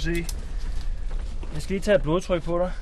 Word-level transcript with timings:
skal 0.00 0.16
se. 0.16 0.26
Jeg 1.54 1.62
skal 1.62 1.74
lige 1.74 1.82
tage 1.82 1.96
et 1.96 2.02
blodtryk 2.02 2.42
på 2.42 2.58
dig. 2.58 2.72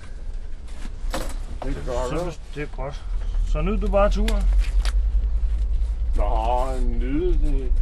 Det 1.62 1.82
gør 1.86 2.08
Så, 2.10 2.24
du. 2.24 2.30
det 2.54 2.62
er 2.62 2.76
godt. 2.76 3.04
Så 3.48 3.62
nyd 3.62 3.78
du 3.78 3.88
bare 3.88 4.10
turen. 4.10 4.42
Nå, 6.16 6.80
nyde 6.98 7.32
det. 7.32 7.72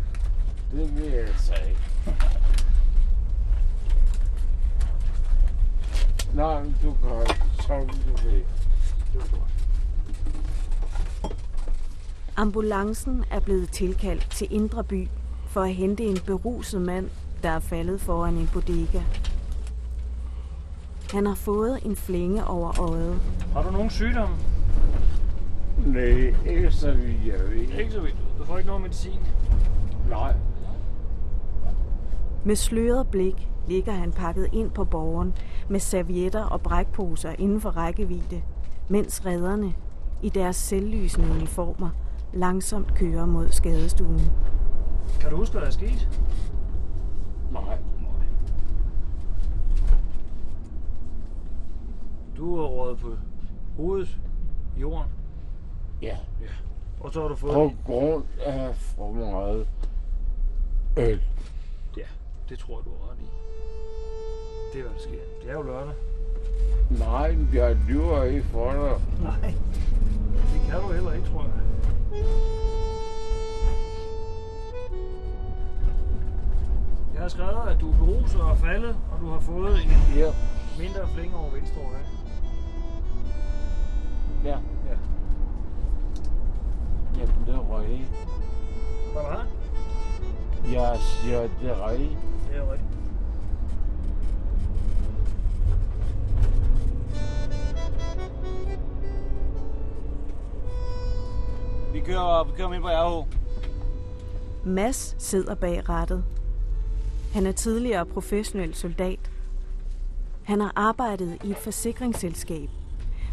Det 0.73 0.97
vil 0.97 1.05
jeg 1.13 1.29
sige. 1.39 1.77
Nej, 6.35 6.63
men 6.63 6.77
du 6.83 6.95
kan, 6.95 7.37
som 7.67 7.89
du 7.89 8.17
vil. 8.29 8.45
Det 9.13 9.23
er 9.23 9.29
godt. 9.31 9.51
Ambulancen 12.37 13.25
er 13.31 13.41
blevet 13.41 13.71
tilkaldt 13.71 14.31
til 14.31 14.47
Indre 14.51 14.85
By 14.85 15.09
for 15.49 15.63
at 15.63 15.75
hente 15.75 16.03
en 16.05 16.19
beruset 16.27 16.81
mand, 16.83 17.11
der 17.45 17.51
er 17.51 17.59
faldet 17.61 18.01
foran 18.01 18.35
en 18.35 18.49
bodega. 18.53 19.01
Han 21.13 21.27
har 21.27 21.35
fået 21.35 21.79
en 21.83 21.97
flænge 21.97 22.47
over 22.47 22.81
øjet. 22.81 23.21
Har 23.53 23.63
du 23.63 23.71
nogen 23.71 23.91
sygdomme? 23.91 24.37
Nej, 25.87 26.35
ikke 26.47 26.71
så 26.71 26.93
vidt 26.93 27.27
jeg 27.27 27.41
ved. 27.41 27.79
Ikke 27.79 27.93
så 27.93 28.01
vidt. 28.01 28.17
Du 28.39 28.45
får 28.45 28.59
ikke 28.59 28.67
noget 28.67 28.83
medicin. 28.83 29.19
Nej. 30.11 30.35
Med 32.45 32.57
sløret 32.57 33.09
blik 33.09 33.49
ligger 33.69 33.93
han 33.93 34.13
pakket 34.13 34.49
ind 34.53 34.71
på 34.71 34.85
borgen 34.85 35.35
med 35.69 35.81
servietter 35.81 36.45
og 36.45 36.61
brækposer 36.61 37.35
inden 37.39 37.61
for 37.61 37.71
rækkevidde, 37.71 38.43
mens 38.89 39.27
redderne 39.27 39.75
i 40.23 40.29
deres 40.29 40.57
selvlysende 40.57 41.31
uniformer 41.31 41.91
langsomt 42.33 42.95
kører 42.95 43.27
mod 43.27 43.49
skadestuen. 43.49 44.31
Kan 45.21 45.31
du 45.31 45.37
huske, 45.37 45.53
hvad 45.53 45.61
der 45.61 45.69
er 45.69 45.73
sket? 45.73 46.09
Nej. 47.55 47.79
Du 52.37 52.57
har 52.57 52.65
rådet 52.67 52.99
på 52.99 53.17
hovedet 53.77 54.19
i 54.77 54.81
jorden, 54.81 55.09
Ja. 56.03 56.17
og 57.01 57.13
så 57.13 57.21
har 57.21 57.29
du 57.29 57.35
fået... 57.37 57.55
På 57.55 57.73
grund 57.87 58.25
af 58.45 58.75
for 58.77 59.13
meget 59.13 59.67
øl. 60.97 61.23
Ja, 61.97 62.03
det 62.49 62.59
tror 62.59 62.79
jeg, 62.79 62.85
du 62.85 62.91
har 62.91 63.11
ret 63.11 63.19
i. 63.21 63.27
Det 64.73 64.79
er, 64.81 64.83
hvad 64.83 64.93
der 64.95 65.01
sker. 65.01 65.19
Det 65.43 65.51
er 65.51 65.55
jo 65.55 65.63
lørdag. 65.63 65.95
Nej, 66.91 67.37
jeg 67.55 67.77
lyver 67.89 68.23
ikke 68.23 68.47
for 68.47 68.73
dig. 68.73 69.01
Nej. 69.23 69.55
Det 70.53 70.71
kan 70.71 70.81
du 70.81 70.93
heller 70.93 71.13
ikke, 71.13 71.27
tror 71.29 71.43
jeg. 71.43 71.51
Har 77.25 77.29
skrevet, 77.29 77.69
at 77.69 77.81
du 77.81 77.91
er 77.93 77.97
beruset 77.99 78.41
og 78.41 78.51
er 78.51 78.55
faldet, 78.55 78.97
og 79.13 79.21
du 79.21 79.29
har 79.31 79.41
fået 79.41 79.85
en 79.85 79.91
Ja. 80.17 80.31
mindre 80.79 81.09
flænge 81.15 81.37
over 81.37 81.51
venstre 81.51 81.81
øje. 81.81 82.05
Ja. 84.45 84.59
Ja. 84.91 84.97
Jamen, 87.19 87.45
det 87.47 87.55
er 87.55 87.81
rigtigt. 87.81 88.09
Hvad 89.13 89.23
var 89.23 89.37
det? 89.37 90.73
Jeg 90.73 90.97
siger, 91.01 91.41
det 91.41 91.71
er 91.71 91.89
rigtigt. 91.91 92.19
Det 92.51 92.57
er 92.57 92.73
rigtigt. 92.73 92.91
Vi 101.93 102.01
kører, 102.01 102.45
vi 102.45 102.53
kører 102.57 102.73
ind 102.73 102.83
på 102.83 102.89
RH. 102.89 103.27
Mads 104.65 105.15
sidder 105.19 105.55
bag 105.55 105.89
rattet. 105.89 106.25
Han 107.35 107.47
er 107.47 107.53
tidligere 107.53 108.07
professionel 108.07 108.75
soldat. 108.75 109.31
Han 110.43 110.61
har 110.61 110.73
arbejdet 110.77 111.39
i 111.45 111.51
et 111.51 111.57
forsikringsselskab, 111.57 112.69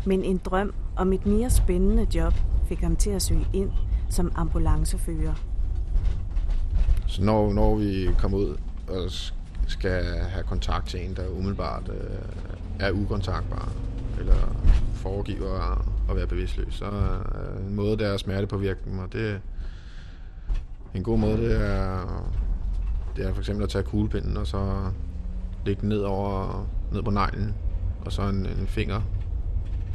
men 0.05 0.23
en 0.23 0.37
drøm 0.37 0.73
om 0.97 1.13
et 1.13 1.25
mere 1.25 1.49
spændende 1.49 2.07
job 2.15 2.33
fik 2.67 2.79
ham 2.79 2.95
til 2.95 3.09
at 3.09 3.21
søge 3.21 3.47
ind 3.53 3.71
som 4.09 4.31
ambulancefører. 4.35 5.33
Så 7.07 7.23
når, 7.23 7.53
når 7.53 7.75
vi 7.75 8.09
kommer 8.17 8.37
ud 8.37 8.57
og 8.87 9.11
skal 9.67 10.03
have 10.03 10.43
kontakt 10.43 10.87
til 10.87 11.05
en, 11.05 11.15
der 11.15 11.27
umiddelbart 11.29 11.89
øh, 11.89 12.19
er 12.79 12.91
ukontaktbar, 12.91 13.71
eller 14.19 14.55
foregiver 14.95 15.81
at, 16.09 16.15
være 16.15 16.27
bevidstløs, 16.27 16.73
så 16.73 16.85
er 16.85 17.67
en 17.67 17.75
måde, 17.75 17.97
der 17.97 18.07
er 18.07 18.17
smertepåvirke 18.17 18.79
og 19.01 19.13
det 19.13 19.41
en 20.93 21.03
god 21.03 21.17
måde, 21.17 21.37
det 21.37 21.61
er, 21.61 22.31
det 23.15 23.25
er 23.25 23.33
for 23.33 23.39
eksempel 23.41 23.63
at 23.63 23.69
tage 23.69 23.83
kuglepinden 23.83 24.37
og 24.37 24.47
så 24.47 24.91
lægge 25.65 25.81
den 25.81 25.89
ned, 25.89 25.99
over, 25.99 26.65
ned 26.91 27.03
på 27.03 27.11
neglen, 27.11 27.55
og 28.05 28.11
så 28.11 28.21
en, 28.21 28.45
en 28.45 28.67
finger 28.67 29.01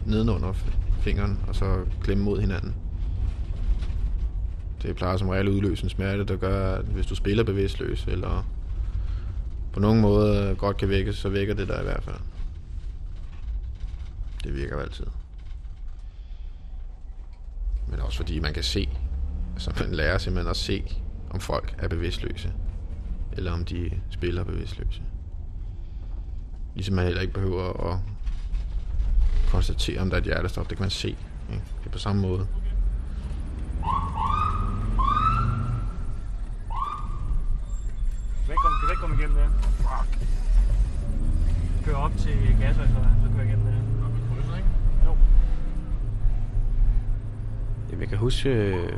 nedenunder 0.07 0.53
fingeren, 1.01 1.39
og 1.49 1.55
så 1.55 1.85
klemme 2.01 2.25
mod 2.25 2.41
hinanden. 2.41 2.75
Det 4.83 4.97
plejer 4.97 5.17
som 5.17 5.29
regel 5.29 5.47
at 5.47 5.53
udløse 5.53 5.85
en 5.85 5.91
smerte, 5.91 6.25
der 6.25 6.37
gør, 6.37 6.75
at 6.75 6.85
hvis 6.85 7.07
du 7.07 7.15
spiller 7.15 7.45
bevidstløs, 7.45 8.05
eller 8.07 8.47
på 9.73 9.81
nogen 9.81 10.01
måde 10.01 10.55
godt 10.59 10.77
kan 10.77 10.89
vækkes, 10.89 11.17
så 11.17 11.29
vækker 11.29 11.55
det 11.55 11.69
dig 11.69 11.79
i 11.81 11.85
hvert 11.85 12.03
fald. 12.03 12.17
Det 14.45 14.55
virker 14.55 14.81
altid. 14.81 15.07
Men 17.89 18.01
også 18.01 18.17
fordi 18.17 18.39
man 18.39 18.55
kan 18.55 18.63
se, 18.63 18.89
så 19.59 19.73
man 19.81 19.95
lærer 19.95 20.19
simpelthen 20.19 20.51
at 20.51 20.57
se, 20.57 21.03
om 21.31 21.41
folk 21.41 21.75
er 21.79 21.89
bevidstløse, 21.89 22.53
eller 23.33 23.53
om 23.53 23.65
de 23.65 23.91
spiller 24.11 24.45
bevidstløse. 24.45 25.03
Ligesom 26.75 26.95
man 26.95 27.05
heller 27.05 27.21
ikke 27.21 27.35
behøver 27.35 27.93
at 27.93 27.99
konstatere, 29.51 30.01
om 30.01 30.11
der 30.11 30.17
er 30.17 30.21
et 30.21 30.27
hjertestop. 30.27 30.71
Det 30.71 30.77
kan 30.77 30.83
man 30.83 30.91
se. 30.91 31.09
Ikke? 31.09 31.63
Det 31.81 31.87
er 31.87 31.91
på 31.91 31.99
samme 31.99 32.23
måde. 32.23 32.47
Kom, 38.67 38.73
kan 38.81 38.87
du 38.87 38.91
ikke 38.91 39.01
komme 39.01 39.17
igennem 39.17 39.37
der? 39.37 39.49
Fuck. 39.61 40.19
Kør 41.85 41.95
op 41.95 42.13
til 42.19 42.57
gasværksvejen, 42.61 43.21
så 43.23 43.29
kører 43.33 43.43
jeg 43.43 43.47
igennem 43.47 43.67
der. 43.67 43.73
Jo. 45.07 45.17
Jamen, 47.91 48.01
jeg 48.01 48.09
kan 48.09 48.19
huske 48.19 48.49
øh, 48.49 48.93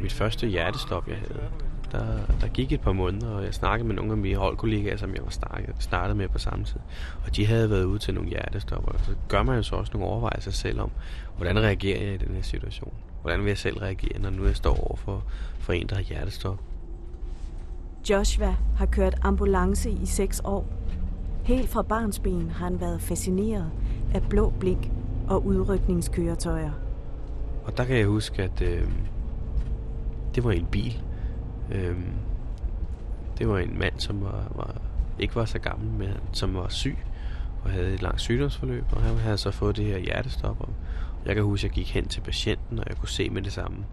mit 0.00 0.12
første 0.12 0.46
hjertestop, 0.46 1.08
jeg 1.08 1.16
havde. 1.16 1.65
Der, 1.92 2.06
der 2.40 2.48
gik 2.48 2.72
et 2.72 2.80
par 2.80 2.92
måneder, 2.92 3.30
og 3.30 3.44
jeg 3.44 3.54
snakkede 3.54 3.86
med 3.86 3.96
nogle 3.96 4.12
af 4.12 4.18
mine 4.18 4.36
holdkollegaer, 4.36 4.96
som 4.96 5.14
jeg 5.14 5.24
var 5.24 5.30
startet, 5.30 5.74
startet 5.78 6.16
med 6.16 6.28
på 6.28 6.38
samme 6.38 6.64
tid. 6.64 6.80
Og 7.24 7.36
de 7.36 7.46
havde 7.46 7.70
været 7.70 7.84
ude 7.84 7.98
til 7.98 8.14
nogle 8.14 8.28
hjertestopper. 8.28 8.92
Og 8.92 9.00
så 9.00 9.10
gør 9.28 9.42
man 9.42 9.56
jo 9.56 9.62
så 9.62 9.76
også 9.76 9.92
nogle 9.94 10.08
overvejelser 10.08 10.50
selv 10.50 10.80
om, 10.80 10.90
hvordan 11.36 11.58
reagerer 11.58 12.04
jeg 12.04 12.14
i 12.14 12.16
den 12.16 12.34
her 12.34 12.42
situation? 12.42 12.92
Hvordan 13.22 13.40
vil 13.40 13.46
jeg 13.46 13.58
selv 13.58 13.78
reagere, 13.78 14.18
når 14.18 14.30
nu 14.30 14.46
jeg 14.46 14.56
står 14.56 14.88
over 14.88 14.96
for, 14.96 15.24
for 15.58 15.72
en, 15.72 15.86
der 15.86 15.94
har 15.94 16.02
hjertestop? 16.02 16.60
Joshua 18.10 18.56
har 18.76 18.86
kørt 18.86 19.14
ambulance 19.22 19.90
i 19.90 20.06
seks 20.06 20.40
år. 20.44 20.66
Helt 21.44 21.68
fra 21.68 21.82
barnsben 21.82 22.50
har 22.50 22.64
han 22.64 22.80
været 22.80 23.00
fascineret 23.00 23.70
af 24.14 24.22
blå 24.22 24.52
blik 24.60 24.90
og 25.28 25.46
udrykningskøretøjer. 25.46 26.70
Og 27.64 27.76
der 27.76 27.84
kan 27.84 27.96
jeg 27.96 28.06
huske, 28.06 28.42
at 28.42 28.62
øh, 28.62 28.88
det 30.34 30.44
var 30.44 30.52
en 30.52 30.66
bil. 30.66 31.02
Øhm, 31.70 32.12
det 33.38 33.48
var 33.48 33.58
en 33.58 33.78
mand, 33.78 34.00
som 34.00 34.22
var, 34.22 34.52
var, 34.54 34.74
ikke 35.18 35.36
var 35.36 35.44
så 35.44 35.58
gammel, 35.58 35.90
men 35.90 36.08
som 36.32 36.54
var 36.54 36.68
syg 36.68 36.98
og 37.64 37.70
havde 37.70 37.94
et 37.94 38.02
langt 38.02 38.20
sygdomsforløb, 38.20 38.84
og 38.92 39.02
han 39.02 39.16
havde 39.16 39.38
så 39.38 39.50
fået 39.50 39.76
det 39.76 39.84
her 39.84 39.98
hjertestop. 39.98 40.60
Og 40.60 40.68
jeg 41.26 41.34
kan 41.34 41.44
huske, 41.44 41.64
at 41.64 41.70
jeg 41.70 41.74
gik 41.74 41.94
hen 41.94 42.08
til 42.08 42.20
patienten, 42.20 42.78
og 42.78 42.84
jeg 42.88 42.96
kunne 42.96 43.08
se 43.08 43.30
med 43.30 43.42
det 43.42 43.52
samme. 43.52 43.84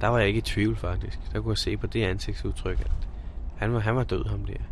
Der 0.00 0.08
var 0.08 0.18
jeg 0.18 0.28
ikke 0.28 0.38
i 0.38 0.42
tvivl 0.42 0.76
faktisk. 0.76 1.18
Der 1.32 1.40
kunne 1.40 1.52
jeg 1.52 1.58
se 1.58 1.76
på 1.76 1.86
det 1.86 2.04
ansigtsudtryk, 2.04 2.80
at 2.80 3.08
han 3.56 3.72
var, 3.72 3.78
han 3.78 3.96
var 3.96 4.04
død 4.04 4.24
ham 4.24 4.44
der. 4.44 4.62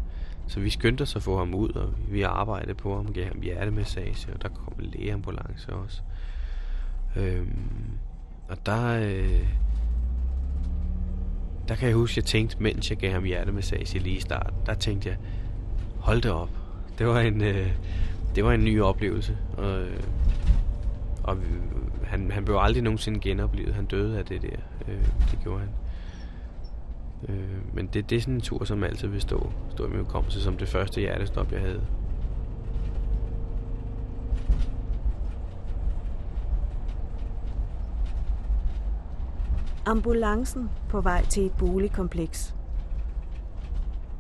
Så 0.47 0.61
vi 0.61 0.71
skyndte 0.71 1.03
os 1.03 1.17
at 1.17 1.23
få 1.23 1.39
ham 1.39 1.55
ud, 1.55 1.69
og 1.69 1.93
vi 2.09 2.23
arbejdede 2.23 2.75
på 2.75 2.97
ham, 2.97 3.13
gav 3.13 3.27
ham 3.27 3.41
hjertemassage, 3.41 4.33
og 4.35 4.43
der 4.43 4.49
kom 4.49 4.73
en 4.79 4.85
lægeambulance 4.85 5.73
også. 5.73 6.03
Øhm, 7.17 7.99
og 8.49 8.67
der, 8.67 9.01
øh, 9.01 9.47
der 11.69 11.75
kan 11.75 11.89
jeg 11.89 11.97
huske, 11.97 12.13
at 12.13 12.17
jeg 12.17 12.25
tænkte, 12.25 12.63
mens 12.63 12.91
jeg 12.91 12.99
gav 12.99 13.13
ham 13.13 13.25
hjertemassage 13.25 13.99
lige 13.99 14.17
i 14.17 14.21
start, 14.21 14.55
der 14.67 14.75
tænkte 14.75 15.09
jeg, 15.09 15.17
hold 15.99 16.23
det 16.23 16.31
op. 16.31 16.51
Det 16.99 17.07
var 17.07 17.21
en, 17.21 17.43
øh, 17.43 17.71
det 18.35 18.45
var 18.45 18.53
en 18.53 18.65
ny 18.65 18.81
oplevelse. 18.81 19.39
Og, 19.57 19.81
øh, 19.81 20.01
og 21.23 21.37
han, 22.05 22.31
han 22.31 22.45
blev 22.45 22.57
aldrig 22.61 22.83
nogensinde 22.83 23.21
genoplevet. 23.21 23.75
Han 23.75 23.85
døde 23.85 24.19
af 24.19 24.25
det 24.25 24.43
der. 24.43 24.57
Øh, 24.89 25.05
det 25.31 25.39
gjorde 25.43 25.61
han. 25.61 25.69
Øh, 27.29 27.75
men 27.75 27.87
det, 27.87 28.11
det 28.11 28.17
er 28.17 28.21
sådan 28.21 28.35
en 28.35 28.41
tur, 28.41 28.65
som 28.65 28.83
altid 28.83 29.09
vil 29.09 29.21
stå, 29.21 29.53
stå 29.71 29.87
i 29.87 29.89
min 29.89 29.99
hukommelse 29.99 30.43
som 30.43 30.57
det 30.57 30.69
første 30.69 31.01
hjertestop, 31.01 31.53
jeg 31.53 31.61
havde. 31.61 31.83
Ambulancen 39.87 40.71
på 40.91 41.01
vej 41.01 41.25
til 41.25 41.47
et 41.47 41.53
boligkompleks. 41.59 42.55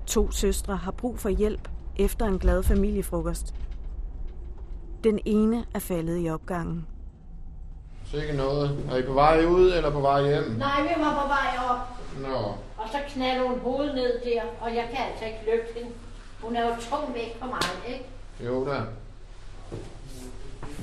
To 0.06 0.30
søstre 0.30 0.76
har 0.76 0.90
brug 0.92 1.18
for 1.18 1.28
hjælp 1.28 1.68
efter 1.98 2.26
en 2.26 2.38
glad 2.38 2.62
familiefrokost. 2.62 3.54
Den 5.04 5.18
ene 5.24 5.64
er 5.74 5.78
faldet 5.78 6.24
i 6.24 6.30
opgangen. 6.30 6.86
Så 8.04 8.16
ikke 8.16 8.36
noget. 8.36 8.84
Er 8.90 8.96
I 8.96 9.02
på 9.02 9.12
vej 9.12 9.44
ud 9.44 9.72
eller 9.72 9.90
på 9.90 10.00
vej 10.00 10.22
hjem? 10.22 10.44
Nej, 10.58 10.82
vi 10.82 10.88
var 11.04 11.22
på 11.22 11.28
vej 11.28 11.70
op, 11.70 11.78
Nå. 12.22 12.36
og 12.82 12.88
så 12.92 12.98
knalder 13.08 13.48
hun 13.48 13.58
hovedet 13.58 13.94
ned 13.94 14.20
der, 14.24 14.42
og 14.60 14.74
jeg 14.74 14.88
kan 14.94 15.06
altså 15.10 15.24
ikke 15.24 15.38
løfte 15.46 15.74
hende. 15.80 15.90
Hun 16.42 16.56
er 16.56 16.62
jo 16.64 16.74
tung 16.90 17.14
væk 17.14 17.40
på 17.40 17.46
mig, 17.46 17.60
ikke? 17.88 18.04
Jo 18.46 18.66
da. 18.66 18.80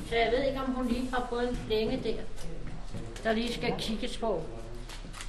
Så 0.10 0.16
jeg 0.16 0.32
ved 0.38 0.44
ikke, 0.48 0.60
om 0.68 0.72
hun 0.74 0.88
lige 0.88 1.10
har 1.14 1.26
fået 1.30 1.50
en 1.50 1.56
flænge 1.56 2.00
der, 2.04 2.22
der 3.24 3.34
lige 3.34 3.54
skal 3.54 3.74
kigges 3.80 4.18
på. 4.18 4.42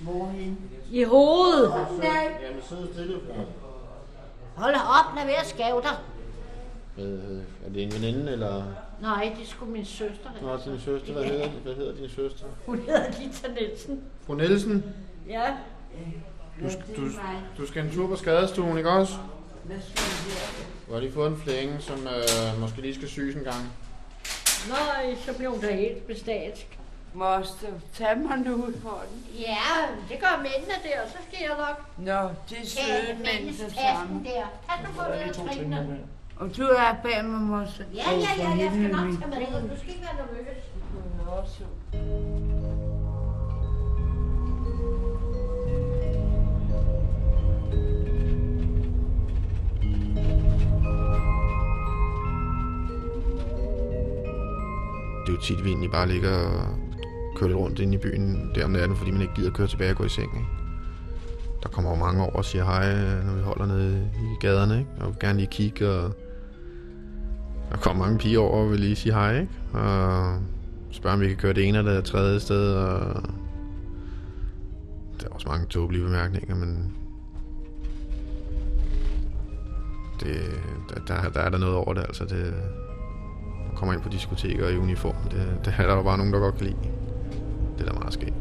Hvorhen? 0.01 0.59
I 0.91 1.03
hovedet! 1.05 1.73
Jamen, 2.03 2.63
sidde 2.69 2.89
stille. 2.93 3.21
Hold 4.55 4.75
op, 4.75 5.17
lad 5.17 5.27
være 5.27 5.41
at 5.41 5.47
skæve 5.47 5.83
dig. 5.83 5.97
Øh, 6.99 7.39
er 7.67 7.71
det 7.75 7.83
en 7.83 7.93
veninde, 7.93 8.33
eller... 8.33 8.65
Nej, 9.03 9.33
det 9.37 9.43
er 9.45 9.49
sgu 9.49 9.65
min 9.65 9.85
søster. 9.85 10.31
Nå, 10.43 10.57
din 10.57 10.81
søster. 10.81 11.13
Hvad 11.13 11.25
hedder, 11.25 11.49
hvad 11.49 11.75
hedder 11.75 11.95
din 11.95 12.09
søster? 12.09 12.45
Hun 12.67 12.79
hedder 12.79 13.05
Lita 13.21 13.49
Nielsen. 13.61 14.01
Fru 14.27 14.35
Nielsen, 14.35 14.85
Ja, 15.29 15.57
du, 16.61 16.69
du, 16.97 17.09
du 17.59 17.67
skal 17.67 17.85
en 17.85 17.93
tur 17.93 18.07
på 18.09 18.17
skadestuen, 18.17 18.79
ikke 18.79 18.91
også? 18.91 19.15
Hvad 19.65 19.77
Du 20.89 20.93
har 20.93 21.01
lige 21.01 21.13
fået 21.13 21.31
en 21.31 21.37
flænge, 21.37 21.81
som 21.81 21.99
øh, 22.07 22.61
måske 22.61 22.81
lige 22.81 22.95
skal 22.95 23.09
syes 23.09 23.35
en 23.35 23.43
gang. 23.45 23.73
nej, 24.69 25.17
så 25.27 25.35
blev 25.39 25.51
hun 25.51 25.61
da 25.61 25.75
helt 25.77 26.07
bestalsk. 26.07 26.79
Moster, 27.15 27.69
tag 27.95 28.19
mig 28.19 28.39
nu 28.39 28.55
ud 28.55 28.81
for 28.83 29.03
den. 29.11 29.41
Ja, 29.41 29.71
det 30.09 30.21
gør 30.21 30.37
mændene 30.37 30.75
der, 30.83 31.09
så 31.09 31.19
skal 31.29 31.39
jeg 31.41 31.57
nok 31.59 31.85
Nå, 31.97 32.21
det 32.51 32.59
er 32.63 32.67
søde 32.67 33.19
mennesker 33.19 33.69
sammen. 33.69 34.25
der. 34.25 34.45
Pas 34.69 34.79
nu 34.85 34.93
på 34.99 35.05
det 35.13 35.41
og 35.41 35.49
trinene. 35.49 35.99
Og 36.37 36.57
du 36.57 36.63
er 36.63 36.97
bag 37.03 37.25
mig, 37.25 37.41
moster. 37.41 37.85
Ja, 37.95 38.11
ja, 38.11 38.31
ja, 38.39 38.51
jeg 38.65 38.71
skal 38.73 38.91
nok 38.91 39.21
tage 39.21 39.51
med. 39.51 39.71
Du 39.71 39.77
skal 39.81 39.91
ikke 39.91 40.03
være 40.03 40.27
nervøs. 40.27 40.65
Det 55.27 55.33
er 55.33 55.37
jo 55.37 55.41
tit, 55.41 55.65
vi 55.65 55.69
egentlig 55.69 55.91
bare 55.91 56.09
ligger 56.09 56.37
og 56.37 56.79
køre 57.45 57.53
lidt 57.53 57.61
rundt 57.61 57.79
ind 57.79 57.95
i 57.95 57.99
byen 57.99 58.51
der 58.55 58.65
om 58.65 58.71
natten, 58.71 58.97
fordi 58.97 59.11
man 59.11 59.21
ikke 59.21 59.35
gider 59.35 59.51
køre 59.51 59.67
tilbage 59.67 59.91
og 59.91 59.97
gå 59.97 60.05
i 60.05 60.09
seng. 60.09 60.37
Ikke? 60.37 60.49
Der 61.63 61.69
kommer 61.69 61.91
jo 61.91 61.97
mange 61.97 62.23
over 62.23 62.33
og 62.33 62.45
siger 62.45 62.65
hej, 62.65 62.93
øh, 62.93 63.27
når 63.27 63.35
vi 63.35 63.41
holder 63.41 63.67
nede 63.67 64.11
i 64.15 64.47
gaderne, 64.47 64.79
ikke? 64.79 64.91
og 65.01 65.07
vil 65.07 65.17
gerne 65.21 65.39
lige 65.39 65.51
kigge. 65.51 65.91
Og 65.91 66.13
der 67.71 67.77
kommer 67.77 68.05
mange 68.05 68.19
piger 68.19 68.39
over 68.39 68.65
og 68.65 68.71
vil 68.71 68.81
lige 68.81 68.97
sige 68.97 69.13
hej, 69.13 69.41
ikke? 69.41 69.53
og 69.73 70.39
spørge, 70.91 71.15
om 71.15 71.21
vi 71.21 71.29
kan 71.29 71.37
køre 71.37 71.53
det 71.53 71.69
ene 71.69 71.79
eller 71.79 71.95
det 71.95 72.05
tredje 72.05 72.41
sted. 72.41 72.75
Og 72.75 73.23
der 75.21 75.27
er 75.27 75.35
også 75.35 75.49
mange 75.49 75.67
tåbelige 75.67 76.05
bemærkninger, 76.05 76.55
men 76.55 76.93
det, 80.21 80.37
der, 80.89 81.15
der, 81.15 81.31
der 81.31 81.41
er 81.41 81.51
der 81.51 81.59
noget 81.59 81.75
over 81.75 81.95
det, 81.95 82.03
altså 82.03 82.25
det, 82.25 82.55
kommer 83.75 83.93
ind 83.95 84.03
på 84.03 84.09
diskoteker 84.09 84.69
i 84.69 84.79
uniform. 84.79 85.17
Det, 85.31 85.59
det 85.65 85.75
er 85.79 85.87
der 85.87 85.95
jo 85.95 86.03
bare 86.03 86.19
nogen, 86.19 86.33
der 86.33 86.39
godt 86.39 86.57
kan 86.57 86.67
lide. 86.67 86.77
Det 87.79 87.89
er 87.89 87.93
da 87.93 87.99
meget 87.99 88.13
skægt. 88.13 88.35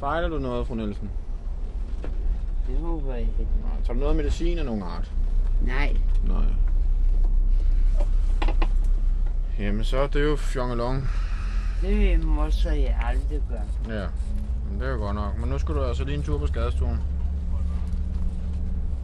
Fejler 0.00 0.28
du 0.28 0.38
noget, 0.38 0.66
fru 0.66 0.74
Nielsen? 0.74 1.10
Det 2.68 2.78
håber 2.78 3.12
jeg 3.12 3.20
ikke. 3.20 3.32
Nej. 3.62 3.82
Tager 3.84 3.94
du 3.94 4.00
noget 4.00 4.16
medicin 4.16 4.58
af 4.58 4.64
nogen 4.64 4.82
art? 4.82 5.12
Nej, 5.66 5.96
Nej. 6.28 6.44
Jamen 9.58 9.84
så 9.84 9.98
er 9.98 10.06
det 10.06 10.24
jo 10.24 10.36
fjongelong. 10.36 11.08
det 11.82 11.98
vil 11.98 12.26
moster 12.26 12.72
jeg 12.72 12.98
aldrig 13.04 13.40
gøre. 13.48 13.98
Ja, 14.00 14.06
men 14.70 14.80
det 14.80 14.88
er 14.88 14.92
jo 14.92 14.98
godt 14.98 15.14
nok. 15.14 15.38
Men 15.38 15.48
nu 15.48 15.58
skal 15.58 15.74
du 15.74 15.82
altså 15.84 16.04
lige 16.04 16.16
en 16.16 16.22
tur 16.22 16.38
på 16.38 16.46
skadestuen. 16.46 16.98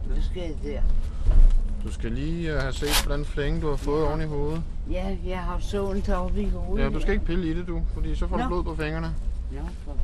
Hvad 0.07 0.21
skal 0.21 0.41
jeg 0.41 0.53
der? 0.63 0.81
Du 1.83 1.91
skal 1.91 2.11
lige 2.11 2.53
uh, 2.55 2.59
have 2.59 2.73
set 2.73 3.07
den 3.09 3.25
flænge, 3.25 3.61
du 3.61 3.69
har 3.69 3.75
fået 3.75 4.07
oven 4.07 4.21
i 4.21 4.25
hovedet. 4.25 4.63
Ja, 4.91 5.17
jeg 5.25 5.39
har 5.39 5.59
sådan 5.59 6.01
deroppe 6.01 6.41
i 6.41 6.49
hovedet. 6.49 6.83
Ja, 6.83 6.89
du 6.89 6.99
skal 7.01 7.13
ikke 7.13 7.25
pille 7.25 7.47
i 7.47 7.53
det, 7.53 7.67
du, 7.67 7.81
fordi 7.93 8.15
så 8.15 8.27
får 8.27 8.37
du 8.37 8.43
Nå. 8.43 8.47
blod 8.49 8.63
på 8.63 8.75
fingrene. 8.75 9.15
Nå, 9.51 9.59
for 9.85 9.95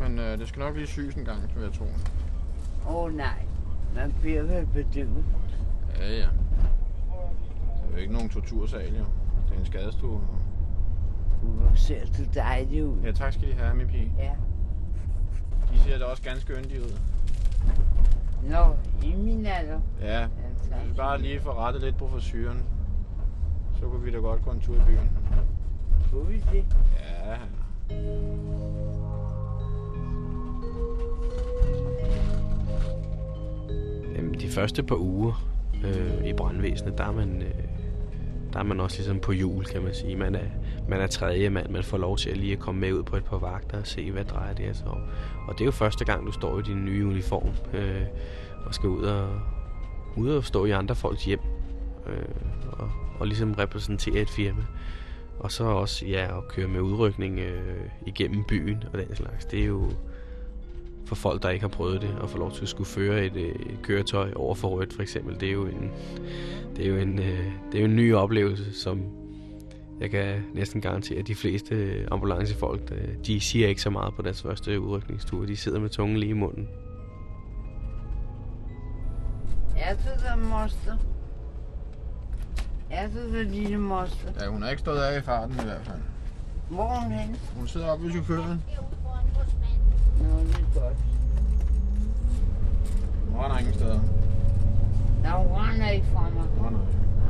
fanden. 0.00 0.16
Men 0.16 0.18
uh, 0.32 0.38
det 0.38 0.48
skal 0.48 0.60
nok 0.60 0.76
lige 0.76 0.86
syes 0.86 1.14
en 1.14 1.24
gang, 1.24 1.42
vil 1.54 1.62
jeg 1.62 1.72
tro. 1.72 1.84
Åh 2.88 2.94
oh, 2.96 3.16
nej, 3.16 3.38
man 3.94 4.14
bliver 4.20 4.42
vel 4.42 4.66
bedøvet. 4.66 5.24
Ja, 5.98 6.10
ja. 6.12 6.16
Det 6.16 7.88
er 7.88 7.92
jo 7.92 7.96
ikke 7.96 8.12
nogen 8.12 8.28
tortursal, 8.28 8.96
jo. 8.96 9.04
Det 9.48 9.54
er 9.54 9.58
en 9.60 9.66
skadestue. 9.66 10.20
Hvor 11.42 11.72
ser 11.74 12.04
du 12.06 12.22
dejlig 12.34 12.86
ud. 12.86 12.96
Ja, 13.04 13.12
tak 13.12 13.32
skal 13.32 13.48
I 13.48 13.52
have, 13.52 13.74
min 13.74 13.86
pige. 13.86 14.12
Ja. 14.18 14.30
De 15.72 15.78
ser 15.78 15.98
da 15.98 16.04
også 16.04 16.22
ganske 16.22 16.52
yndige 16.52 16.80
ud. 16.80 16.98
Nå, 18.50 18.76
i 19.02 19.14
min 19.16 19.46
alder. 19.46 19.80
Ja, 20.00 20.20
Ja. 20.20 20.26
Hvis 20.82 20.92
vi 20.92 20.96
bare 20.96 21.22
lige 21.22 21.40
får 21.40 21.54
rettet 21.54 21.82
lidt 21.82 21.96
på 21.96 22.08
frisyren, 22.08 22.62
så 23.74 23.88
kunne 23.88 24.04
vi 24.04 24.10
da 24.10 24.18
godt 24.18 24.44
gå 24.44 24.50
en 24.50 24.60
tur 24.60 24.74
i 24.74 24.80
byen. 24.86 25.10
Kunne 26.10 26.26
vi 26.26 26.44
det? 26.52 26.64
Ja, 27.00 27.36
Jamen, 34.16 34.34
de 34.40 34.48
første 34.48 34.82
par 34.82 34.96
uger 34.96 35.44
øh, 35.84 36.26
i 36.26 36.32
brandvæsenet, 36.32 36.98
der 36.98 37.04
er 37.04 37.12
man... 37.12 37.42
Øh, 37.42 37.54
der 38.52 38.58
er 38.58 38.62
man 38.62 38.80
også 38.80 38.96
ligesom 38.96 39.18
på 39.18 39.32
jul, 39.32 39.64
kan 39.64 39.82
man 39.82 39.94
sige. 39.94 40.16
Man 40.16 40.34
er, 40.34 40.46
man 40.88 41.00
er 41.00 41.06
tredje 41.06 41.50
mand, 41.50 41.68
man 41.68 41.82
får 41.82 41.98
lov 41.98 42.16
til 42.16 42.30
at 42.30 42.36
lige 42.36 42.52
at 42.52 42.58
komme 42.58 42.80
med 42.80 42.92
ud 42.92 43.02
på 43.02 43.16
et 43.16 43.24
par 43.24 43.38
vagter 43.38 43.78
og 43.78 43.86
se, 43.86 44.10
hvad 44.10 44.24
drejer 44.24 44.54
det 44.54 44.76
sig 44.76 44.86
om. 44.86 45.00
Og 45.48 45.54
det 45.54 45.60
er 45.60 45.64
jo 45.64 45.70
første 45.70 46.04
gang, 46.04 46.26
du 46.26 46.32
står 46.32 46.58
i 46.58 46.62
din 46.62 46.84
nye 46.84 47.06
uniform 47.06 47.48
øh, 47.74 48.02
og 48.66 48.74
skal 48.74 48.88
ud 48.88 49.02
og, 49.02 49.28
ude 50.16 50.36
og 50.36 50.44
stå 50.44 50.64
i 50.64 50.70
andre 50.70 50.94
folks 50.94 51.24
hjem 51.24 51.40
øh, 52.06 52.24
og, 52.72 52.90
og 53.18 53.26
ligesom 53.26 53.52
repræsentere 53.52 54.20
et 54.20 54.30
firma. 54.30 54.62
Og 55.38 55.52
så 55.52 55.64
også 55.64 56.06
ja, 56.06 56.38
at 56.38 56.48
køre 56.48 56.68
med 56.68 56.80
udrykning 56.80 57.38
øh, 57.38 57.80
igennem 58.06 58.44
byen 58.48 58.84
og 58.92 58.98
den 58.98 59.16
slags. 59.16 59.44
Det 59.44 59.60
er 59.60 59.66
jo 59.66 59.90
for 61.04 61.14
folk, 61.14 61.42
der 61.42 61.50
ikke 61.50 61.62
har 61.62 61.68
prøvet 61.68 62.02
det, 62.02 62.16
at 62.22 62.30
få 62.30 62.38
lov 62.38 62.52
til 62.52 62.62
at 62.62 62.68
skulle 62.68 62.88
føre 62.88 63.26
et, 63.26 63.36
øh, 63.36 63.48
et 63.48 63.78
køretøj 63.82 64.32
over 64.36 64.54
for 64.54 64.68
rødt 64.68 64.92
for 64.92 65.02
eksempel. 65.02 65.40
Det 65.40 65.48
er 65.48 65.52
jo 65.52 65.66
en, 65.66 65.90
det 66.76 66.84
er 66.84 66.88
jo 66.88 66.96
en, 66.96 67.18
øh, 67.18 67.52
det 67.72 67.78
er 67.78 67.80
jo 67.80 67.84
en 67.84 67.96
ny 67.96 68.14
oplevelse, 68.14 68.80
som 68.80 69.02
jeg 70.00 70.10
kan 70.10 70.44
næsten 70.54 70.80
garantere, 70.80 71.18
at 71.18 71.26
de 71.26 71.34
fleste 71.34 71.74
øh, 71.74 72.06
ambulancefolk, 72.10 72.92
øh, 72.92 73.08
de 73.26 73.40
siger 73.40 73.68
ikke 73.68 73.82
så 73.82 73.90
meget 73.90 74.14
på 74.14 74.22
deres 74.22 74.42
første 74.42 74.80
udrykningstur. 74.80 75.44
De 75.44 75.56
sidder 75.56 75.80
med 75.80 75.88
tungen 75.88 76.18
lige 76.18 76.30
i 76.30 76.32
munden. 76.32 76.68
Er 79.82 79.94
du 79.94 80.10
der, 80.24 80.36
moster? 80.36 80.96
Er 82.90 83.08
du 83.08 83.36
der, 83.36 83.42
lille 83.42 83.78
moster? 83.78 84.28
ja 84.40 84.46
hun 84.46 84.62
er 84.62 84.68
ikke 84.70 84.80
stået 84.80 84.98
af 85.00 85.18
i 85.18 85.22
farten 85.22 85.54
i 85.60 85.64
hvert 85.64 85.80
fald. 85.84 86.00
Hvor 86.70 86.84
er 86.92 87.00
hun 87.00 87.12
henne? 87.12 87.36
Hun 87.56 87.68
sidder 87.68 87.86
oppe 87.90 88.04
ved 88.04 88.12
chaufføren. 88.12 88.62
Nå, 90.22 90.38
det 90.38 90.54
er 90.54 90.80
godt. 90.80 90.96
Hun 93.30 93.40
render 93.40 93.58
ingen 93.58 93.74
steder. 93.74 94.00
Nå, 95.22 95.28
hun 95.48 95.60
render 95.68 95.88
ikke 95.88 96.06
fra 96.06 96.20
mig. 96.30 96.44
Nå, 96.56 96.70
nej. 96.70 96.80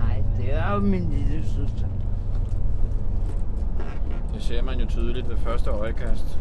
Nej, 0.07 0.23
det 0.37 0.55
er 0.55 0.73
jo 0.73 0.79
min 0.79 1.11
lille 1.11 1.45
søster. 1.47 1.87
Det 4.35 4.43
ser 4.43 4.63
man 4.63 4.81
jo 4.81 4.87
tydeligt 4.87 5.29
ved 5.29 5.37
første 5.37 5.71
øjekast. 5.71 6.39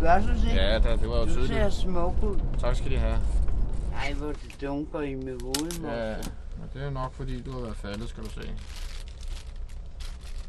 Gør 0.00 0.18
du 0.20 0.26
det? 0.28 0.54
Ja, 0.56 0.78
da, 0.78 0.96
det 0.96 1.08
var 1.08 1.16
jo 1.18 1.24
Du 1.24 1.28
ser 1.30 1.44
tydeligt. 1.46 1.72
smuk 1.72 2.14
ud. 2.22 2.38
Tak 2.58 2.76
skal 2.76 2.90
de 2.90 2.98
have. 2.98 3.16
Ej, 3.94 4.12
hvor 4.12 4.26
det 4.26 4.56
dunker 4.62 5.00
i 5.00 5.14
mit 5.14 5.42
hoved. 5.42 5.82
Ja, 5.82 6.16
men 6.58 6.68
det 6.74 6.82
er 6.82 6.90
nok 6.90 7.12
fordi, 7.14 7.42
du 7.42 7.52
har 7.52 7.60
været 7.60 7.76
faldet, 7.76 8.08
skal 8.08 8.24
du 8.24 8.30
se. 8.30 8.40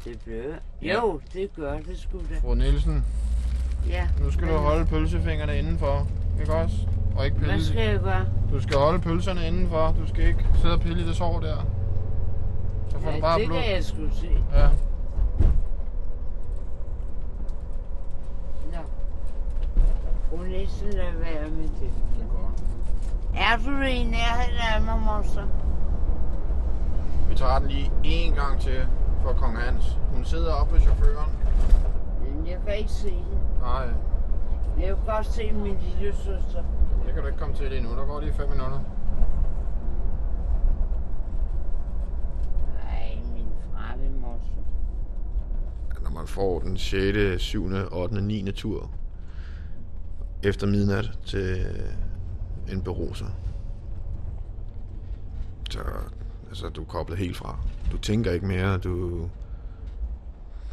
Det 0.04 0.20
blev... 0.24 0.42
Ja. 0.82 0.94
Jo, 0.94 1.20
det 1.32 1.50
gør 1.56 1.78
det 1.78 1.98
sgu 1.98 2.18
da. 2.18 2.38
Fru 2.40 2.54
Nielsen, 2.54 3.04
Ja. 3.88 4.08
nu 4.20 4.30
skal 4.30 4.48
du 4.48 4.56
holde 4.56 4.86
pølsefingrene 4.86 5.58
indenfor, 5.58 6.06
ikke 6.40 6.54
også? 6.54 6.76
Og 7.16 7.24
ikke 7.24 7.36
Hvad 7.38 7.48
pille. 7.48 7.64
skal 7.66 7.88
jeg 7.90 8.00
gøre? 8.00 8.26
Du 8.52 8.60
skal 8.62 8.76
holde 8.78 8.98
pølserne 8.98 9.46
indenfor. 9.46 9.94
Du 10.00 10.08
skal 10.08 10.24
ikke 10.28 10.46
sidde 10.60 10.74
og 10.74 10.80
pille 10.80 11.02
i 11.02 11.06
det 11.06 11.16
sår 11.16 11.40
der. 11.40 11.56
Så 12.90 12.98
får 12.98 13.10
du 13.10 13.14
Ja, 13.16 13.20
bare 13.20 13.38
det 13.40 13.46
blod. 13.46 13.58
kan 13.62 13.70
jeg 13.70 13.84
sgu 13.84 13.96
se. 14.20 14.30
Ja. 14.52 14.68
Nå. 18.72 18.78
Hun 20.36 20.46
næsten 20.46 20.90
lade 20.90 21.20
være 21.20 21.50
med 21.50 21.68
det. 21.68 21.90
Det 23.36 23.44
er 23.44 23.56
du 23.56 23.80
i 23.80 24.04
nærheden 24.04 24.58
af 24.74 24.82
mig, 24.82 24.98
moster? 25.00 25.46
Vi 27.28 27.34
tager 27.34 27.58
den 27.58 27.68
lige 27.68 27.90
en 28.04 28.32
gang 28.32 28.60
til 28.60 28.86
for 29.22 29.32
Kong 29.32 29.58
Hans. 29.58 29.98
Hun 30.14 30.24
sidder 30.24 30.52
oppe 30.52 30.74
ved 30.74 30.80
chaufføren. 30.80 31.30
Men 32.20 32.46
jeg 32.46 32.58
kan 32.66 32.76
ikke 32.76 32.90
se 32.90 33.10
hende. 33.10 33.38
Nej. 33.60 33.86
Jeg 34.80 34.88
vil 34.88 34.96
godt 35.06 35.26
se 35.26 35.52
min 35.52 35.76
lille 35.78 36.16
søster. 36.16 36.62
Det 37.06 37.14
kan 37.14 37.22
du 37.22 37.26
ikke 37.26 37.38
komme 37.38 37.54
til 37.54 37.76
endnu. 37.76 37.90
Der 37.90 38.04
går 38.06 38.20
lige 38.20 38.32
5 38.32 38.48
minutter. 38.48 38.80
Nej, 42.84 43.18
min 43.34 43.46
vil 44.02 44.20
morse. 44.20 44.52
Når 46.02 46.10
man 46.10 46.26
får 46.26 46.60
den 46.60 46.76
6., 46.76 47.42
7., 47.42 47.70
8., 47.92 48.20
9. 48.20 48.52
tur 48.52 48.90
efter 50.42 50.66
midnat 50.66 51.18
til 51.26 51.66
en 52.72 52.82
beruser. 52.82 53.26
Så 55.70 55.78
altså, 56.48 56.68
du 56.68 56.80
er 56.80 56.86
koblet 56.86 57.18
helt 57.18 57.36
fra. 57.36 57.58
Du 57.92 57.98
tænker 57.98 58.32
ikke 58.32 58.46
mere. 58.46 58.78
Du, 58.78 59.28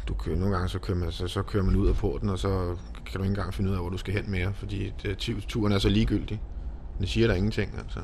du 0.08 0.14
kører, 0.14 0.36
nogle 0.36 0.54
gange 0.54 0.68
så 0.68 0.78
kører, 0.78 0.98
man, 0.98 1.12
så, 1.12 1.28
så 1.28 1.42
kører 1.42 1.64
man 1.64 1.76
ud 1.76 1.88
af 1.88 1.94
porten, 1.94 2.28
og 2.28 2.38
så 2.38 2.76
kan 3.06 3.18
du 3.18 3.22
ikke 3.22 3.30
engang 3.30 3.54
finde 3.54 3.70
ud 3.70 3.74
af, 3.74 3.80
hvor 3.80 3.90
du 3.90 3.96
skal 3.96 4.14
hen 4.14 4.30
mere, 4.30 4.52
fordi 4.52 4.92
det, 5.02 5.18
turen 5.48 5.72
er 5.72 5.78
så 5.78 5.88
ligegyldig. 5.88 6.42
Den 6.98 7.06
siger 7.06 7.26
der 7.26 7.34
ingenting, 7.34 7.78
altså. 7.78 8.00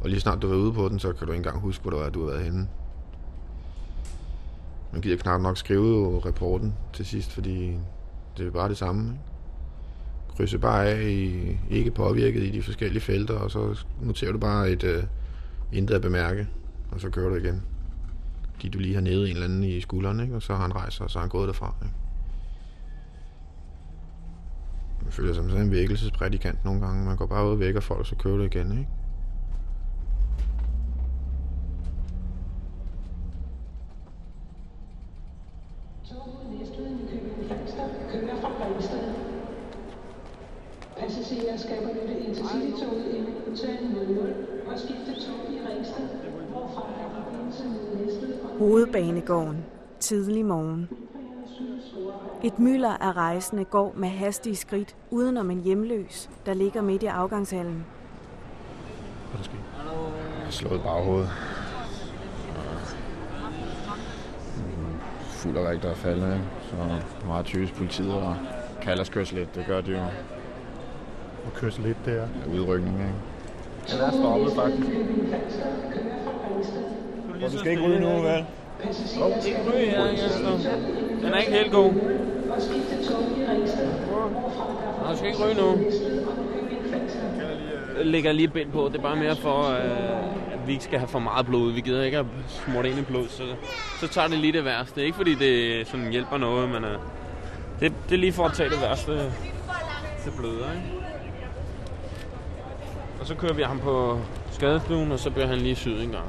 Og 0.00 0.08
lige 0.08 0.20
snart 0.20 0.42
du 0.42 0.52
er 0.52 0.56
ude 0.56 0.72
på 0.72 0.88
den, 0.88 0.98
så 0.98 1.12
kan 1.12 1.26
du 1.26 1.32
ikke 1.32 1.40
engang 1.40 1.60
huske, 1.60 1.82
hvor 1.82 1.90
du 1.90 1.96
er, 1.96 2.10
du 2.10 2.20
har 2.20 2.30
været 2.30 2.44
henne. 2.44 2.68
Man 4.92 5.00
gider 5.00 5.16
knap 5.16 5.40
nok 5.40 5.56
skrive 5.56 5.86
jo 5.86 6.18
rapporten 6.18 6.74
til 6.92 7.06
sidst, 7.06 7.32
fordi 7.32 7.78
det 8.36 8.46
er 8.46 8.50
bare 8.50 8.68
det 8.68 8.76
samme. 8.76 9.08
Ikke? 9.10 9.37
Krydse 10.38 10.58
bare 10.58 10.86
af 10.86 11.02
i 11.02 11.56
ikke 11.70 11.90
påvirket 11.90 12.42
i 12.42 12.50
de 12.50 12.62
forskellige 12.62 13.00
felter, 13.00 13.34
og 13.34 13.50
så 13.50 13.84
noterer 14.02 14.32
du 14.32 14.38
bare 14.38 14.70
et 14.70 14.84
øh, 14.84 14.98
uh, 14.98 15.04
intet 15.72 15.94
at 15.94 16.02
bemærke, 16.02 16.48
og 16.90 17.00
så 17.00 17.10
kører 17.10 17.28
du 17.28 17.34
igen. 17.34 17.62
Fordi 18.52 18.68
du 18.68 18.78
lige 18.78 18.94
har 18.94 19.00
nede 19.00 19.30
en 19.30 19.34
eller 19.34 19.44
anden 19.44 19.64
i 19.64 19.80
skulderen, 19.80 20.20
ikke? 20.20 20.34
og 20.34 20.42
så 20.42 20.54
har 20.54 20.62
han 20.62 20.74
rejst 20.74 20.96
sig, 20.96 21.04
og 21.04 21.10
så 21.10 21.18
har 21.18 21.22
han 21.22 21.30
gået 21.30 21.46
derfra. 21.46 21.74
Ikke? 21.82 21.94
Man 25.02 25.12
føler 25.12 25.34
sig 25.34 25.42
som 25.42 25.50
sådan 25.50 25.66
en 25.66 25.72
vækkelsesprædikant 25.72 26.64
nogle 26.64 26.80
gange. 26.80 27.04
Man 27.04 27.16
går 27.16 27.26
bare 27.26 27.46
ud 27.46 27.50
og 27.50 27.60
vækker 27.60 27.80
folk, 27.80 28.00
og 28.00 28.06
så 28.06 28.16
kører 28.16 28.36
du 28.36 28.42
igen. 28.42 28.70
Ikke? 28.70 28.88
Toget 36.08 36.58
Næstved 36.58 36.90
Nykøbing 36.90 37.48
kører 38.12 38.40
fra 38.40 38.66
Ringsted. 38.66 39.37
Passagerer 41.08 41.56
skal 41.56 41.76
benytte 41.76 42.20
Intercity-toget 42.20 43.04
M00 43.04 44.72
og 44.72 44.78
skifte 44.78 45.12
tog 45.26 45.52
i 45.52 45.58
Ringsted, 45.68 46.08
hvorfra 46.50 46.82
der 46.98 47.04
er 47.04 47.24
forbindelse 47.24 47.64
med 47.64 48.06
Næstved 48.06 48.40
og 48.40 48.58
Hovedbanegården. 48.58 49.64
Tidlig 50.00 50.44
morgen. 50.44 50.88
Et 52.44 52.58
mylder 52.58 52.90
af 52.90 53.12
rejsende 53.12 53.64
går 53.64 53.92
med 53.96 54.08
hastige 54.08 54.56
skridt 54.56 54.96
udenom 55.10 55.50
en 55.50 55.60
hjemløs, 55.60 56.30
der 56.46 56.54
ligger 56.54 56.82
midt 56.82 57.02
i 57.02 57.06
afgangshallen. 57.06 57.86
Hvad 59.30 59.38
der 59.38 59.44
sker? 59.44 59.56
Jeg 60.36 60.44
har 60.44 60.50
slået 60.50 60.82
baghovedet. 60.82 61.28
Fuld 65.20 65.56
af 65.56 65.70
rigtig 65.70 65.90
at 65.90 65.96
falde, 65.96 66.26
ikke? 66.26 66.44
Så 66.62 67.26
meget 67.26 67.46
typisk 67.46 67.74
politiet 67.74 68.14
og 68.14 68.36
kalder 68.82 69.02
os 69.02 69.08
kørsel 69.08 69.38
lidt. 69.38 69.54
Det 69.54 69.66
gør 69.66 69.80
de 69.80 69.90
jo. 69.90 70.04
Og 71.46 71.54
kørsel 71.54 71.84
lidt 71.84 71.96
der. 72.04 72.12
Ja, 72.12 72.26
udrykning, 72.54 72.94
ikke? 73.00 73.12
Den 73.92 74.00
er 74.00 74.10
stoppet 74.10 74.52
faktisk. 74.56 74.88
Og 77.44 77.52
du 77.52 77.58
skal 77.58 77.70
ikke 77.70 77.82
ryge 77.82 78.00
nu, 78.00 78.08
vel? 78.08 78.44
Oh, 79.22 79.46
ikke 79.46 79.60
ryge 79.74 79.90
her, 79.90 80.04
Jesper. 80.04 80.50
Den 81.22 81.34
er 81.34 81.38
ikke 81.38 81.52
helt 81.52 81.72
god. 81.72 81.92
Nå, 85.02 85.10
du 85.10 85.16
skal 85.16 85.28
ikke 85.28 85.44
ryge 85.44 85.54
nu. 85.54 85.78
Jeg 87.98 88.06
lægger 88.06 88.32
lige 88.32 88.48
bind 88.48 88.72
på. 88.72 88.88
Det 88.92 88.98
er 88.98 89.02
bare 89.02 89.16
mere 89.16 89.36
for, 89.36 89.62
øh, 89.70 90.52
at 90.52 90.66
vi 90.66 90.72
ikke 90.72 90.84
skal 90.84 90.98
have 90.98 91.08
for 91.08 91.18
meget 91.18 91.46
blod. 91.46 91.72
Vi 91.72 91.80
gider 91.80 92.02
ikke 92.02 92.18
at 92.18 92.26
smurte 92.48 92.90
ind 92.90 92.98
i 92.98 93.02
blod, 93.02 93.28
så, 93.28 93.42
så 94.00 94.08
tager 94.08 94.28
det 94.28 94.38
lige 94.38 94.52
det 94.52 94.64
værste. 94.64 95.04
Ikke 95.04 95.16
fordi 95.16 95.34
det 95.34 95.86
sådan 95.88 96.10
hjælper 96.10 96.38
noget, 96.38 96.68
men 96.68 96.84
øh, 96.84 96.98
det, 97.80 97.92
det 98.08 98.14
er 98.14 98.18
lige 98.18 98.32
for 98.32 98.44
at 98.44 98.52
tage 98.52 98.70
det 98.70 98.80
værste 98.80 99.12
til 100.24 100.30
bløder, 100.38 100.72
ikke? 100.72 100.97
Så 103.28 103.34
kører 103.34 103.52
vi 103.52 103.62
ham 103.62 103.80
på 103.80 104.20
skadestuen, 104.50 105.12
og 105.12 105.18
så 105.18 105.30
bliver 105.30 105.46
han 105.46 105.58
lige 105.58 105.74
syet 105.74 106.04
en 106.04 106.10
gang. 106.10 106.28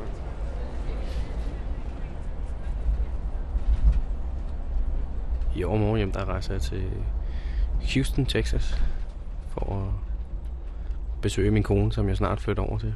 I 5.55 5.63
overmorgen 5.63 5.97
hjem, 5.97 6.11
der 6.11 6.25
rejser 6.25 6.53
jeg 6.53 6.61
til 6.61 6.83
Houston, 7.93 8.25
Texas, 8.25 8.81
for 9.47 9.75
at 9.75 9.93
besøge 11.21 11.51
min 11.51 11.63
kone, 11.63 11.93
som 11.93 12.07
jeg 12.07 12.17
snart 12.17 12.41
flytter 12.41 12.63
over 12.63 12.77
til. 12.77 12.93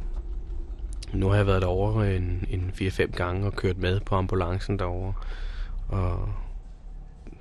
Nu 1.13 1.29
har 1.29 1.35
jeg 1.35 1.47
været 1.47 1.61
derovre 1.61 2.15
en, 2.15 2.45
en 2.49 2.71
4-5 2.75 3.05
gange 3.15 3.47
og 3.47 3.53
kørt 3.53 3.77
med 3.77 3.99
på 3.99 4.15
ambulancen 4.15 4.79
derovre. 4.79 5.13
Og 5.89 6.29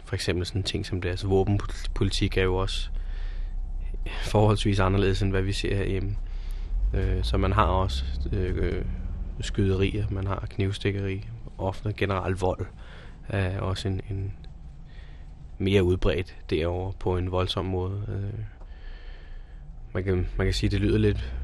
for 0.04 0.14
eksempel 0.14 0.46
sådan 0.46 0.62
ting 0.62 0.86
som 0.86 1.00
det, 1.00 1.30
våbenpolitik 1.30 2.36
er 2.36 2.42
jo 2.42 2.56
også 2.56 2.90
forholdsvis 4.22 4.80
anderledes, 4.80 5.22
end 5.22 5.30
hvad 5.30 5.42
vi 5.42 5.52
ser 5.52 5.76
herhjemme. 5.76 6.16
Øh, 6.94 7.24
så 7.24 7.36
man 7.36 7.52
har 7.52 7.66
også 7.66 8.04
øh, 8.32 8.84
skyderier, 9.40 10.06
man 10.10 10.26
har 10.26 10.46
knivstikkeri, 10.50 11.28
ofte 11.58 11.92
generelt 11.92 12.40
vold 12.40 12.66
er 13.28 13.60
også 13.60 13.88
en, 13.88 14.00
en 14.10 14.32
mere 15.58 15.84
udbredt 15.84 16.36
derover 16.50 16.92
på 16.92 17.16
en 17.16 17.30
voldsom 17.30 17.64
måde. 17.64 18.02
Øh, 18.08 18.44
man, 19.94 20.04
kan, 20.04 20.28
man 20.36 20.46
kan 20.46 20.54
sige, 20.54 20.68
at 20.68 20.72
det 20.72 20.80
lyder 20.80 20.98
lidt 20.98 21.34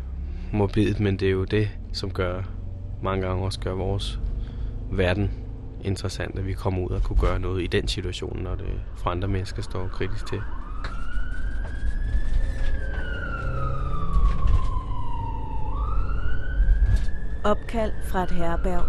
morbidt, 0.53 1.01
men 1.01 1.17
det 1.17 1.29
er 1.29 1.33
jo 1.33 1.45
det, 1.45 1.69
som 1.93 2.11
gør 2.11 2.43
mange 3.03 3.27
gange 3.27 3.45
også 3.45 3.61
gør 3.61 3.73
vores 3.73 4.21
verden 4.91 5.31
interessant, 5.85 6.39
at 6.39 6.47
vi 6.47 6.53
kommer 6.53 6.83
ud 6.83 6.91
og 6.91 7.03
kunne 7.03 7.19
gøre 7.21 7.41
noget 7.41 7.63
i 7.63 7.67
den 7.67 7.89
situation, 7.89 8.43
når 8.43 8.55
det 8.55 8.81
for 8.97 9.11
andre 9.11 9.29
mennesker 9.29 9.63
står 9.63 9.89
kritisk 9.89 10.27
til. 10.27 10.41
Opkald 17.49 17.93
fra 18.05 18.23
et 18.23 18.31
herberg. 18.31 18.85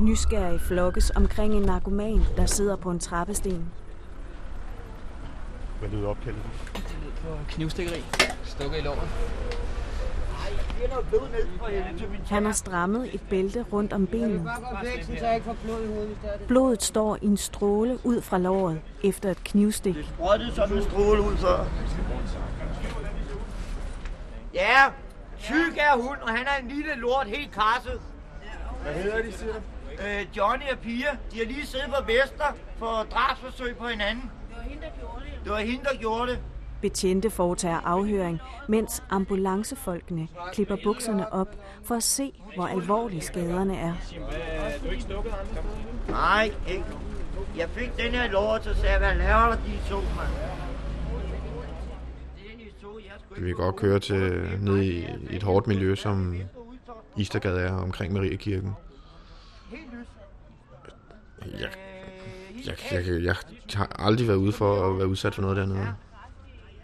Nysgerrig 0.00 0.60
flokkes 0.60 1.10
omkring 1.10 1.54
en 1.54 1.62
narkoman, 1.62 2.22
der 2.36 2.46
sidder 2.46 2.76
på 2.76 2.90
en 2.90 2.98
trappesten. 2.98 3.72
Hvad 5.80 5.88
lyder 5.88 6.08
opkaldet? 6.08 6.42
Det 6.74 6.96
lød 7.02 7.12
på 7.12 7.38
knivstikkeri. 7.48 8.04
Stukket 8.44 8.78
i 8.78 8.80
låret. 8.80 9.08
Han 12.28 12.44
har 12.44 12.52
strammet 12.52 13.14
et 13.14 13.20
bælte 13.30 13.64
rundt 13.72 13.92
om 13.92 14.06
benet. 14.06 14.42
så 14.42 15.12
det 15.12 15.22
er 15.22 16.36
det. 16.38 16.46
Blodet 16.48 16.82
står 16.82 17.18
i 17.22 17.26
en 17.26 17.36
stråle 17.36 17.98
ud 18.04 18.20
fra 18.20 18.38
låret 18.38 18.80
efter 19.04 19.30
et 19.30 19.44
knivstik. 19.44 19.96
sprøjtede 20.14 20.54
som 20.54 20.72
en 20.72 20.82
stråle 20.82 21.20
ud 21.22 21.36
før. 21.36 21.66
Ja, 24.54 24.84
tyk 25.40 25.76
er 25.76 25.96
hun, 25.96 26.16
og 26.22 26.28
han 26.28 26.46
er 26.46 26.62
en 26.62 26.68
lille 26.68 26.94
lort, 26.94 27.26
helt 27.26 27.52
karset. 27.52 28.00
Hvad 28.82 28.92
hedder 28.94 29.22
de, 29.22 29.32
siger? 29.32 29.54
Øh, 29.92 30.26
Johnny 30.36 30.64
og 30.72 30.78
Pia, 30.78 31.16
de 31.32 31.38
har 31.38 31.44
lige 31.44 31.66
siddet 31.66 31.86
på 31.88 32.04
Vester 32.06 32.56
for 32.78 33.06
drabsforsøg 33.12 33.76
på 33.76 33.86
hinanden. 33.86 34.30
Det 35.44 35.52
var 35.52 35.58
hende, 35.58 35.84
der 35.84 35.96
gjorde 35.98 36.30
det. 36.30 36.38
Betjente 36.84 37.30
foretager 37.30 37.80
afhøring, 37.84 38.40
mens 38.68 39.02
ambulancefolkene 39.10 40.28
klipper 40.52 40.76
bukserne 40.84 41.32
op 41.32 41.56
for 41.84 41.94
at 41.94 42.02
se, 42.02 42.32
hvor 42.54 42.66
alvorlige 42.66 43.20
skaderne 43.20 43.76
er. 43.76 43.94
Du 44.82 44.86
er 44.86 44.90
ikke 44.90 45.02
stukket 45.02 45.30
andre 45.30 45.46
steder? 45.46 46.18
Nej, 46.18 46.52
ikke. 46.68 46.84
Jeg 47.56 47.68
fik 47.68 47.96
den 47.96 48.12
her 48.12 48.30
lort, 48.30 48.64
så 48.64 48.74
sagde 48.74 48.90
jeg, 48.90 48.98
hvad 48.98 49.14
laver 49.14 49.46
der 49.46 49.56
de 49.56 49.90
to, 49.90 49.96
mand? 49.96 50.28
Vi 53.36 53.44
vil 53.44 53.54
godt 53.54 53.76
køre 53.76 53.98
til 53.98 54.48
ned 54.60 54.82
i 54.82 55.06
et 55.30 55.42
hårdt 55.42 55.66
miljø, 55.66 55.94
som 55.94 56.36
Istergade 57.16 57.60
er 57.60 57.72
omkring 57.72 58.12
Mariekirken. 58.12 58.72
Jeg, 61.60 61.68
jeg, 62.66 62.76
jeg, 62.92 63.06
jeg, 63.06 63.22
jeg 63.24 63.34
har 63.74 63.96
aldrig 63.98 64.28
været 64.28 64.38
ude 64.38 64.52
for 64.52 64.90
at 64.90 64.98
være 64.98 65.08
udsat 65.08 65.34
for 65.34 65.42
noget 65.42 65.56
dernede. 65.56 65.94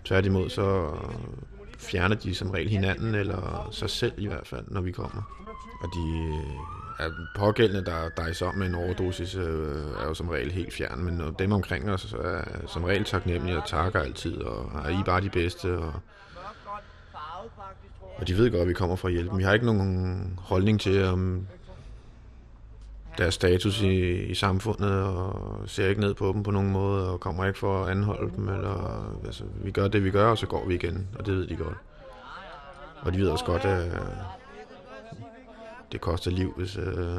Tværtimod 0.04 0.50
så 0.50 0.94
fjerner 1.78 2.16
de 2.16 2.34
som 2.34 2.50
regel 2.50 2.68
hinanden, 2.68 3.14
eller 3.14 3.68
sig 3.72 3.90
selv 3.90 4.12
i 4.16 4.26
hvert 4.26 4.46
fald, 4.46 4.64
når 4.68 4.80
vi 4.80 4.92
kommer. 4.92 5.22
Og 5.82 5.88
de 5.94 6.34
er 6.98 7.10
pågældende, 7.36 7.84
der 7.84 7.92
er 7.92 8.10
om 8.46 8.54
med 8.54 8.66
en 8.66 8.74
overdosis, 8.74 9.34
øh, 9.34 9.84
er 10.00 10.04
jo 10.04 10.14
som 10.14 10.28
regel 10.28 10.50
helt 10.52 10.74
fjern, 10.74 11.04
men 11.04 11.34
dem 11.38 11.52
omkring 11.52 11.90
os 11.90 12.12
er 12.12 12.42
som 12.66 12.84
regel 12.84 13.04
taknemmelige 13.04 13.56
og 13.56 13.68
takker 13.68 14.00
altid, 14.00 14.36
og 14.36 14.72
er 14.84 15.00
I 15.00 15.02
bare 15.06 15.20
de 15.20 15.30
bedste, 15.30 15.78
og 15.78 15.92
og 18.16 18.28
de 18.28 18.36
ved 18.36 18.50
godt, 18.50 18.62
at 18.62 18.68
vi 18.68 18.72
kommer 18.72 18.96
for 18.96 19.08
at 19.08 19.14
hjælpe. 19.14 19.36
Vi 19.36 19.42
har 19.42 19.52
ikke 19.52 19.66
nogen 19.66 20.38
holdning 20.42 20.80
til, 20.80 21.04
om 21.04 21.46
deres 23.20 23.34
status 23.34 23.80
i, 23.80 24.14
i 24.14 24.34
samfundet, 24.34 25.02
og 25.02 25.62
ser 25.66 25.88
ikke 25.88 26.00
ned 26.00 26.14
på 26.14 26.32
dem 26.32 26.42
på 26.42 26.50
nogen 26.50 26.70
måde, 26.70 27.12
og 27.12 27.20
kommer 27.20 27.44
ikke 27.44 27.58
for 27.58 27.84
at 27.84 27.90
anholde 27.90 28.32
dem. 28.36 28.48
Eller, 28.48 29.04
altså, 29.24 29.44
vi 29.54 29.70
gør 29.70 29.88
det, 29.88 30.04
vi 30.04 30.10
gør, 30.10 30.30
og 30.30 30.38
så 30.38 30.46
går 30.46 30.66
vi 30.66 30.74
igen, 30.74 31.08
og 31.18 31.26
det 31.26 31.36
ved 31.36 31.46
de 31.46 31.56
godt. 31.56 31.76
Og 33.00 33.12
de 33.12 33.18
ved 33.18 33.28
også 33.28 33.44
godt, 33.44 33.64
at 33.64 33.86
øh, 33.86 34.00
det 35.92 36.00
koster 36.00 36.30
liv, 36.30 36.54
hvis, 36.56 36.76
øh, 36.76 37.16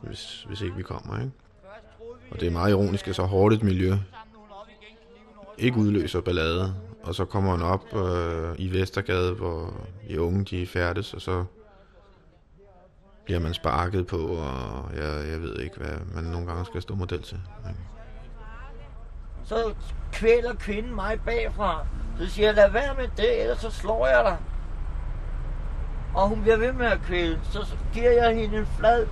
hvis, 0.00 0.44
hvis 0.48 0.60
ikke 0.60 0.76
vi 0.76 0.82
kommer. 0.82 1.18
Ikke? 1.18 1.32
Og 2.30 2.40
det 2.40 2.46
er 2.46 2.52
meget 2.52 2.70
ironisk, 2.70 3.08
at 3.08 3.14
så 3.16 3.22
hårdt 3.22 3.54
et 3.54 3.62
miljø 3.62 3.94
ikke 5.58 5.78
udløser 5.78 6.20
ballade, 6.20 6.74
og 7.02 7.14
så 7.14 7.24
kommer 7.24 7.56
han 7.56 7.62
op 7.62 7.96
øh, 7.96 8.54
i 8.58 8.72
Vestergade, 8.72 9.32
hvor 9.32 9.74
de 10.08 10.20
unge 10.20 10.44
de 10.44 10.66
færdes, 10.66 11.14
og 11.14 11.20
så 11.20 11.44
bliver 13.28 13.40
man 13.40 13.54
sparket 13.54 14.06
på, 14.06 14.16
og 14.16 14.90
jeg, 14.96 15.28
jeg 15.30 15.40
ved 15.40 15.56
ikke, 15.56 15.76
hvad 15.76 15.98
man 16.14 16.24
nogle 16.24 16.46
gange 16.46 16.64
skal 16.64 16.82
stå 16.82 16.94
model 16.94 17.22
til. 17.22 17.40
Men... 17.64 17.76
Så 19.44 19.74
kvæler 20.12 20.54
kvinden 20.54 20.94
mig 20.94 21.20
bagfra. 21.20 21.86
Så 22.18 22.26
siger 22.26 22.46
jeg, 22.48 22.54
lad 22.54 22.70
være 22.70 22.94
med 22.94 23.08
det, 23.16 23.40
ellers 23.42 23.58
så 23.58 23.70
slår 23.70 24.06
jeg 24.06 24.24
dig. 24.24 24.36
Og 26.14 26.28
hun 26.28 26.42
bliver 26.42 26.56
ved 26.56 26.72
med 26.72 26.86
at 26.86 27.00
kvæle. 27.00 27.40
Så 27.50 27.66
giver 27.92 28.10
jeg 28.10 28.36
hende 28.36 28.58
en 28.58 28.66
flad 28.66 29.06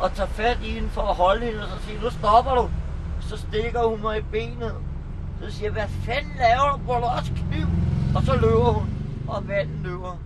og 0.00 0.12
tager 0.12 0.28
fat 0.28 0.58
i 0.62 0.70
hende 0.70 0.88
for 0.88 1.02
at 1.02 1.14
holde 1.14 1.46
hende, 1.46 1.62
og 1.62 1.68
så 1.68 1.86
siger 1.86 2.00
nu 2.00 2.10
stopper 2.10 2.54
du. 2.54 2.70
Så 3.20 3.36
stikker 3.36 3.88
hun 3.88 4.00
mig 4.02 4.18
i 4.18 4.22
benet. 4.22 4.74
Så 5.40 5.50
siger 5.50 5.64
jeg, 5.64 5.72
hvad 5.72 5.88
fanden 5.88 6.32
laver 6.38 6.72
du? 6.72 6.84
Bruger 6.84 7.00
du 7.00 7.06
også 7.06 7.32
kniv? 7.32 7.66
Og 8.16 8.22
så 8.22 8.36
løber 8.36 8.72
hun, 8.72 8.88
og 9.28 9.44
manden 9.44 9.80
løber. 9.82 10.18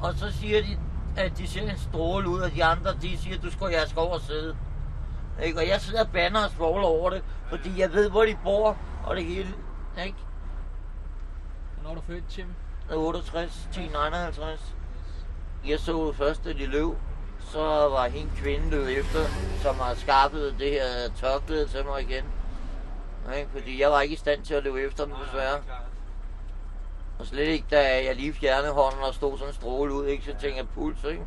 Og 0.00 0.14
så 0.14 0.32
siger 0.32 0.62
de, 0.62 0.78
at 1.16 1.38
de 1.38 1.48
ser 1.48 1.70
en 1.70 1.78
stråle 1.78 2.28
ud, 2.28 2.40
og 2.40 2.54
de 2.54 2.64
andre, 2.64 2.94
de 3.02 3.18
siger, 3.18 3.38
du 3.38 3.50
skal, 3.50 3.68
jeg 3.70 3.82
skal 3.86 4.00
over 4.00 4.14
og 4.14 4.20
sidde. 4.20 4.56
Ikke? 5.42 5.58
Og 5.58 5.68
jeg 5.68 5.80
sidder 5.80 6.00
og 6.00 6.10
banner 6.12 6.44
og 6.44 6.50
svogler 6.50 6.86
over 6.86 7.10
det, 7.10 7.22
fordi 7.48 7.80
jeg 7.80 7.92
ved, 7.92 8.10
hvor 8.10 8.24
de 8.24 8.36
bor, 8.44 8.76
og 9.04 9.16
det 9.16 9.24
hele. 9.24 9.54
Ikke? 10.04 10.18
Hvornår 11.74 11.90
er 11.90 11.94
du 11.94 12.00
født, 12.06 12.28
Tim? 12.28 12.46
68, 12.94 13.66
1059. 13.70 14.74
Jeg 15.66 15.80
så 15.80 16.12
først, 16.12 16.44
da 16.44 16.52
de 16.52 16.66
løb. 16.66 16.94
Så 17.40 17.60
var 17.88 18.08
hende 18.08 18.32
kvinde 18.36 18.70
løbet 18.70 18.98
efter, 18.98 19.18
som 19.62 19.74
har 19.74 19.94
skaffet 19.94 20.54
det 20.58 20.70
her 20.70 20.84
tørklæde 21.16 21.68
til 21.68 21.84
mig 21.84 22.02
igen. 22.02 22.24
Ikke? 23.36 23.50
Fordi 23.52 23.80
jeg 23.80 23.90
var 23.90 24.00
ikke 24.00 24.14
i 24.14 24.18
stand 24.18 24.42
til 24.42 24.54
at 24.54 24.64
løbe 24.64 24.80
efter 24.80 25.04
dem, 25.04 25.14
desværre. 25.24 25.60
Og 27.18 27.26
slet 27.26 27.48
ikke, 27.48 27.66
da 27.70 28.04
jeg 28.06 28.16
lige 28.16 28.32
fjernede 28.32 28.72
hånden 28.72 29.02
og 29.02 29.14
stod 29.14 29.38
sådan 29.38 29.50
en 29.50 29.54
stråle 29.54 29.94
ud, 29.94 30.06
ikke? 30.06 30.24
så 30.24 30.30
tænkte 30.30 30.56
jeg 30.56 30.68
puls, 30.74 31.04
ikke? 31.04 31.22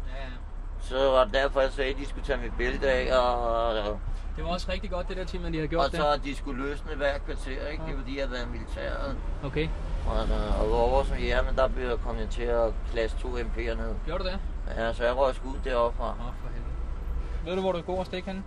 Så 0.82 1.10
var 1.12 1.24
det 1.24 1.34
derfor, 1.34 1.62
jeg 1.62 1.72
sagde, 1.72 1.92
at 1.92 1.98
de 1.98 2.06
skulle 2.06 2.26
tage 2.26 2.40
mit 2.42 2.52
bælte 2.58 2.90
af, 2.90 3.18
og, 3.18 3.58
og 3.68 4.00
Det 4.36 4.44
var 4.44 4.50
også 4.50 4.72
rigtig 4.72 4.90
godt, 4.90 5.08
det 5.10 5.18
der 5.18 5.24
Tim, 5.24 5.46
at 5.46 5.54
de 5.54 5.60
har 5.60 5.68
gjort 5.68 5.86
og 5.86 5.92
så 5.92 6.08
at 6.08 6.24
de 6.24 6.36
skulle 6.36 6.64
løsne 6.64 6.96
hver 6.96 7.18
kvarter, 7.18 7.68
ikke? 7.68 7.84
Det 7.86 7.94
er 7.94 7.98
fordi, 7.98 8.18
jeg 8.18 8.28
har 8.28 8.32
været 8.34 8.52
militæret. 8.52 9.18
Okay. 9.44 9.68
Og, 10.08 10.24
øh, 10.24 10.62
og 10.62 10.90
over 10.92 11.04
som 11.04 11.18
jeg 11.18 11.30
er, 11.30 11.44
men 11.44 11.56
der 11.56 11.68
blev 11.68 11.88
jeg 11.88 11.98
kommet 12.06 12.30
til 12.30 12.44
at 12.44 12.74
klasse 12.92 13.18
to 13.18 13.28
MP'er 13.28 13.74
ned. 13.76 13.96
Gjorde 14.06 14.24
du 14.24 14.30
det? 14.30 14.40
Ja, 14.78 14.94
så 14.94 15.04
jeg 15.04 15.18
røg 15.18 15.36
sgu 15.36 15.50
ud 15.50 15.58
deroppe 15.64 15.98
fra. 15.98 16.10
Åh, 16.10 16.16
for 16.18 16.50
helvede. 16.54 16.74
Ved 17.46 17.56
du, 17.56 17.62
hvor 17.62 17.72
du 17.72 17.82
går 17.82 18.00
og 18.00 18.06
stikke 18.06 18.28
henne? 18.28 18.44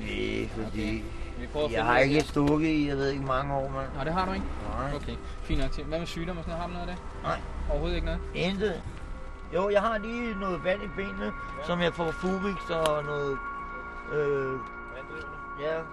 Nej, 0.00 0.48
fordi 0.48 1.04
Vi 1.40 1.46
prøver 1.46 1.66
at 1.66 1.72
jeg 1.72 1.78
finde 1.78 1.90
har 1.92 1.98
af 1.98 2.04
ikke 2.04 2.18
det. 2.20 2.26
stukket 2.28 2.68
i, 2.68 2.88
jeg 2.88 2.96
ved 2.96 3.10
ikke, 3.10 3.24
mange 3.24 3.54
år, 3.54 3.68
mand. 3.70 3.88
Nej, 3.94 4.04
det 4.04 4.12
har 4.12 4.26
du 4.26 4.32
ikke? 4.32 4.46
Nej. 4.78 4.94
Okay, 4.94 5.16
fint 5.42 5.60
nok. 5.60 5.70
Tim. 5.72 5.86
Hvad 5.86 5.98
med 5.98 6.06
sygdom 6.06 6.38
og 6.38 6.44
sådan 6.44 6.58
noget? 6.58 6.60
Har 6.62 6.66
du 6.68 6.72
noget 6.72 6.88
af 6.88 6.94
det? 6.96 7.22
Nej. 7.22 7.40
Overhovedet 7.70 7.94
ikke 7.96 8.06
noget? 8.06 8.20
Intet. 8.34 8.82
Jo, 9.54 9.70
jeg 9.70 9.80
har 9.80 9.98
lige 9.98 10.34
noget 10.34 10.64
vand 10.64 10.82
i 10.82 10.88
benene, 10.96 11.32
som 11.66 11.80
jeg 11.80 11.94
får 11.94 12.10
Fubix 12.10 12.70
og 12.70 13.04
noget... 13.04 13.38
Øh, 14.12 14.58
ja, 15.60 15.78
øh, 15.78 15.84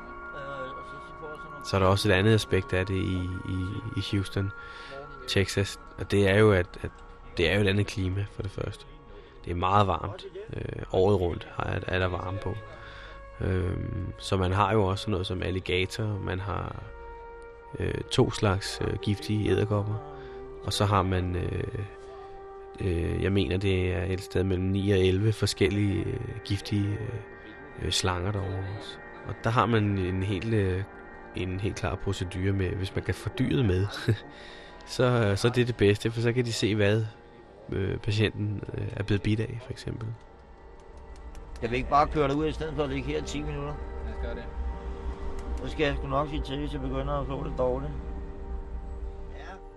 og 0.77 0.83
så 0.89 0.95
får 1.19 1.27
jeg 1.27 1.37
sådan 1.37 1.51
noget... 1.51 1.67
Så 1.67 1.75
er 1.75 1.79
der 1.79 1.87
også 1.87 2.09
et 2.09 2.13
andet 2.13 2.33
aspekt 2.33 2.73
af 2.73 2.85
det 2.85 2.95
i, 2.95 3.29
i, 3.49 3.65
i 3.97 4.03
Houston, 4.11 4.51
Texas, 5.27 5.79
og 5.97 6.11
det 6.11 6.29
er 6.29 6.37
jo, 6.39 6.51
at, 6.51 6.67
at 6.81 6.91
det 7.37 7.49
er 7.51 7.55
jo 7.55 7.61
et 7.61 7.67
andet 7.67 7.87
klima 7.87 8.25
for 8.35 8.41
det 8.43 8.51
første. 8.51 8.85
Det 9.45 9.51
er 9.51 9.55
meget 9.55 9.87
varmt. 9.87 10.23
Øh, 10.53 10.83
året 10.91 11.19
rundt 11.21 11.47
er, 11.57 11.79
er 11.87 11.99
der 11.99 12.07
varme 12.07 12.37
på. 12.37 12.55
Øh, 13.43 13.77
så 14.17 14.37
man 14.37 14.51
har 14.51 14.73
jo 14.73 14.83
også 14.83 15.11
noget 15.11 15.27
som 15.27 15.43
alligator, 15.43 16.19
man 16.25 16.39
har 16.39 16.83
øh, 17.79 18.01
to 18.11 18.31
slags 18.31 18.81
øh, 18.81 18.97
giftige 19.01 19.49
æderkopper, 19.49 19.95
og 20.63 20.73
så 20.73 20.85
har 20.85 21.03
man, 21.03 21.35
øh, 21.35 21.85
øh, 22.79 23.23
jeg 23.23 23.31
mener 23.31 23.57
det 23.57 23.93
er 23.93 24.03
et 24.03 24.21
sted 24.21 24.43
mellem 24.43 24.65
9 24.65 24.91
og 24.91 24.99
11 24.99 25.33
forskellige 25.33 26.03
øh, 26.03 26.19
giftige 26.45 26.89
øh, 26.89 27.85
øh, 27.85 27.91
slanger 27.91 28.31
derovre 28.31 28.65
også. 28.79 28.97
Og 29.27 29.35
der 29.43 29.49
har 29.49 29.65
man 29.65 29.83
en 29.83 30.23
helt, 30.23 30.53
øh, 30.53 30.83
en 31.35 31.59
helt 31.59 31.75
klar 31.75 31.95
procedure 31.95 32.51
med, 32.51 32.69
hvis 32.69 32.95
man 32.95 33.03
kan 33.03 33.15
få 33.15 33.29
dyret 33.39 33.65
med, 33.65 33.87
så, 34.85 35.03
øh, 35.03 35.37
så 35.37 35.47
det 35.47 35.51
er 35.51 35.55
det 35.55 35.67
det 35.67 35.75
bedste, 35.75 36.11
for 36.11 36.21
så 36.21 36.33
kan 36.33 36.45
de 36.45 36.53
se, 36.53 36.75
hvad 36.75 37.05
øh, 37.71 37.97
patienten 37.97 38.63
øh, 38.77 38.87
er 38.91 39.03
blevet 39.03 39.21
bidt 39.21 39.39
af, 39.39 39.59
for 39.63 39.71
eksempel. 39.71 40.07
Jeg 41.61 41.69
vil 41.69 41.77
ikke 41.77 41.89
bare 41.89 42.07
køre 42.07 42.35
ud 42.35 42.47
i 42.47 42.51
stedet 42.51 42.75
for 42.75 42.83
at 42.83 42.89
ligge 42.89 43.07
her 43.07 43.19
i 43.19 43.25
10 43.25 43.41
minutter. 43.41 43.73
Lad 44.05 44.13
os 44.13 44.19
gøre 44.21 44.35
det. 44.35 44.43
Så 45.63 45.71
skal 45.71 45.85
jeg 45.85 45.95
sgu 45.95 46.07
nok 46.07 46.29
sige 46.29 46.41
til, 46.41 46.59
hvis 46.59 46.73
jeg 46.73 46.81
begynder 46.81 47.13
at 47.13 47.27
få 47.27 47.43
det 47.43 47.53
dårligt. 47.57 47.91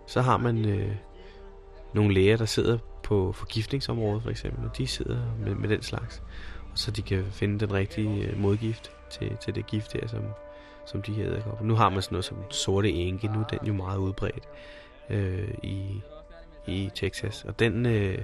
Så 0.07 0.21
har 0.21 0.37
man 0.37 0.65
øh, 0.69 0.97
nogle 1.93 2.15
læger, 2.15 2.37
der 2.37 2.45
sidder 2.45 2.79
på 3.03 3.33
forgiftningsområdet, 3.33 4.23
for 4.23 4.31
eksempel, 4.31 4.65
og 4.69 4.77
de 4.77 4.87
sidder 4.87 5.19
med, 5.39 5.55
med 5.55 5.69
den 5.69 5.83
slags, 5.83 6.23
og 6.73 6.79
så 6.79 6.91
de 6.91 7.03
kan 7.03 7.25
finde 7.31 7.61
den 7.61 7.73
rigtige 7.73 8.27
øh, 8.27 8.39
modgift 8.39 8.91
til, 9.11 9.37
til 9.37 9.55
det 9.55 9.67
gift 9.67 9.93
her, 9.93 10.07
som, 10.07 10.23
som 10.87 11.03
de 11.03 11.13
her 11.13 11.27
æderkopper. 11.27 11.65
Nu 11.65 11.75
har 11.75 11.89
man 11.89 12.03
sådan 12.03 12.15
noget 12.15 12.25
som 12.25 12.37
sorte 12.51 12.93
enke, 12.93 13.27
nu 13.27 13.41
er 13.41 13.45
den 13.45 13.67
jo 13.67 13.73
meget 13.73 13.99
udbredt 13.99 14.49
øh, 15.11 15.55
i, 15.63 16.03
i 16.67 16.91
Texas, 16.95 17.45
og 17.45 17.59
den, 17.59 17.87
øh, 17.87 18.19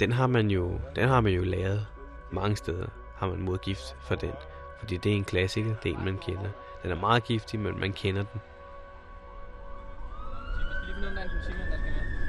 den 0.00 0.12
har 0.12 0.26
man 0.26 0.50
jo, 0.50 0.80
den 0.96 1.08
har 1.08 1.20
man 1.20 1.32
jo 1.32 1.44
lavet 1.44 1.86
mange 2.30 2.56
steder, 2.56 2.86
har 3.16 3.26
man 3.26 3.42
modgift 3.42 3.96
for 4.00 4.14
den, 4.14 4.32
fordi 4.78 4.96
det 4.96 5.12
er 5.12 5.16
en 5.16 5.24
klassiker, 5.24 5.74
det 5.82 5.92
er 5.92 5.98
en, 5.98 6.04
man 6.04 6.18
kender. 6.18 6.50
Den 6.82 6.90
er 6.90 6.94
meget 6.94 7.24
giftig, 7.24 7.60
men 7.60 7.80
man 7.80 7.92
kender 7.92 8.22
den. 8.22 8.40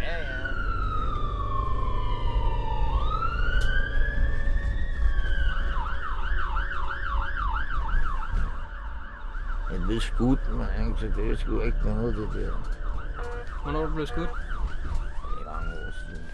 Er. 0.04 0.18
Jeg 9.72 9.82
blev 9.86 10.00
skudt, 10.00 10.54
man, 10.54 10.96
så 10.98 11.06
det 11.06 11.32
er 11.32 11.36
sgu 11.36 11.62
ikke 11.62 11.78
noget, 11.86 12.16
det 12.16 12.30
der. 12.34 12.52
Hvornår 13.64 13.82
er 13.82 13.86
du 13.86 13.94
blevet 13.94 14.10
skudt? 14.10 14.30
Det 14.30 15.48
er 15.48 15.52
mange 15.52 15.72
år 15.72 15.92
siden. 15.92 16.26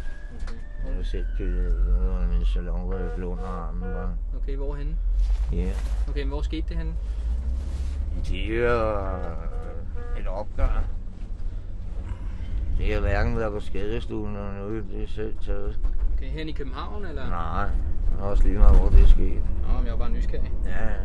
Har 1.14 1.26
billedet 1.38 2.22
af 2.22 2.28
min 2.28 2.46
salon, 2.46 2.86
hvor 2.86 2.98
jeg 2.98 3.12
blev 3.16 3.28
under 3.28 3.44
armen. 3.44 3.82
Var. 3.82 4.14
Okay, 4.36 4.56
hvorhenne? 4.56 4.96
Ja. 5.52 5.72
Okay, 6.10 6.20
men 6.22 6.30
hvor 6.30 6.42
skete 6.42 6.70
det 6.70 6.78
henne? 6.78 6.94
Det 8.28 8.66
er 8.66 9.20
et 10.20 10.28
opgør. 10.28 10.84
Det 12.78 12.94
er 12.94 13.00
hverken 13.00 13.38
været 13.38 13.52
på 13.52 13.60
skadestuen 13.60 14.36
eller 14.36 14.54
noget, 14.54 14.86
det 14.92 15.04
er 15.04 15.08
selv 15.08 15.36
taget. 15.46 15.80
Okay, 16.14 16.28
hen 16.28 16.50
i 16.50 16.52
København, 16.52 17.06
eller? 17.06 17.30
Nej, 17.30 17.70
er 18.20 18.24
også 18.24 18.44
lige 18.44 18.58
meget, 18.58 18.80
hvor 18.80 18.90
det 18.90 19.04
er 19.04 19.08
sket. 19.08 19.42
Nå, 19.68 19.78
men 19.78 19.86
jeg 19.86 19.92
var 19.92 20.00
bare 20.00 20.12
nysgerrig. 20.12 20.52
Ja, 20.66 20.86
ja. 20.86 20.96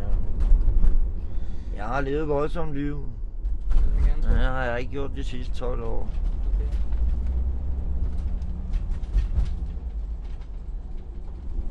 Jeg 1.77 1.87
har 1.87 2.01
levet 2.01 2.29
voldsomt 2.29 2.75
liv. 2.75 3.09
Det 4.23 4.40
jeg 4.40 4.51
har 4.51 4.64
jeg 4.64 4.81
ikke 4.81 4.92
gjort 4.92 5.11
de 5.16 5.25
sidste 5.25 5.55
12 5.55 5.83
år. 5.83 6.09
Okay. 6.55 6.77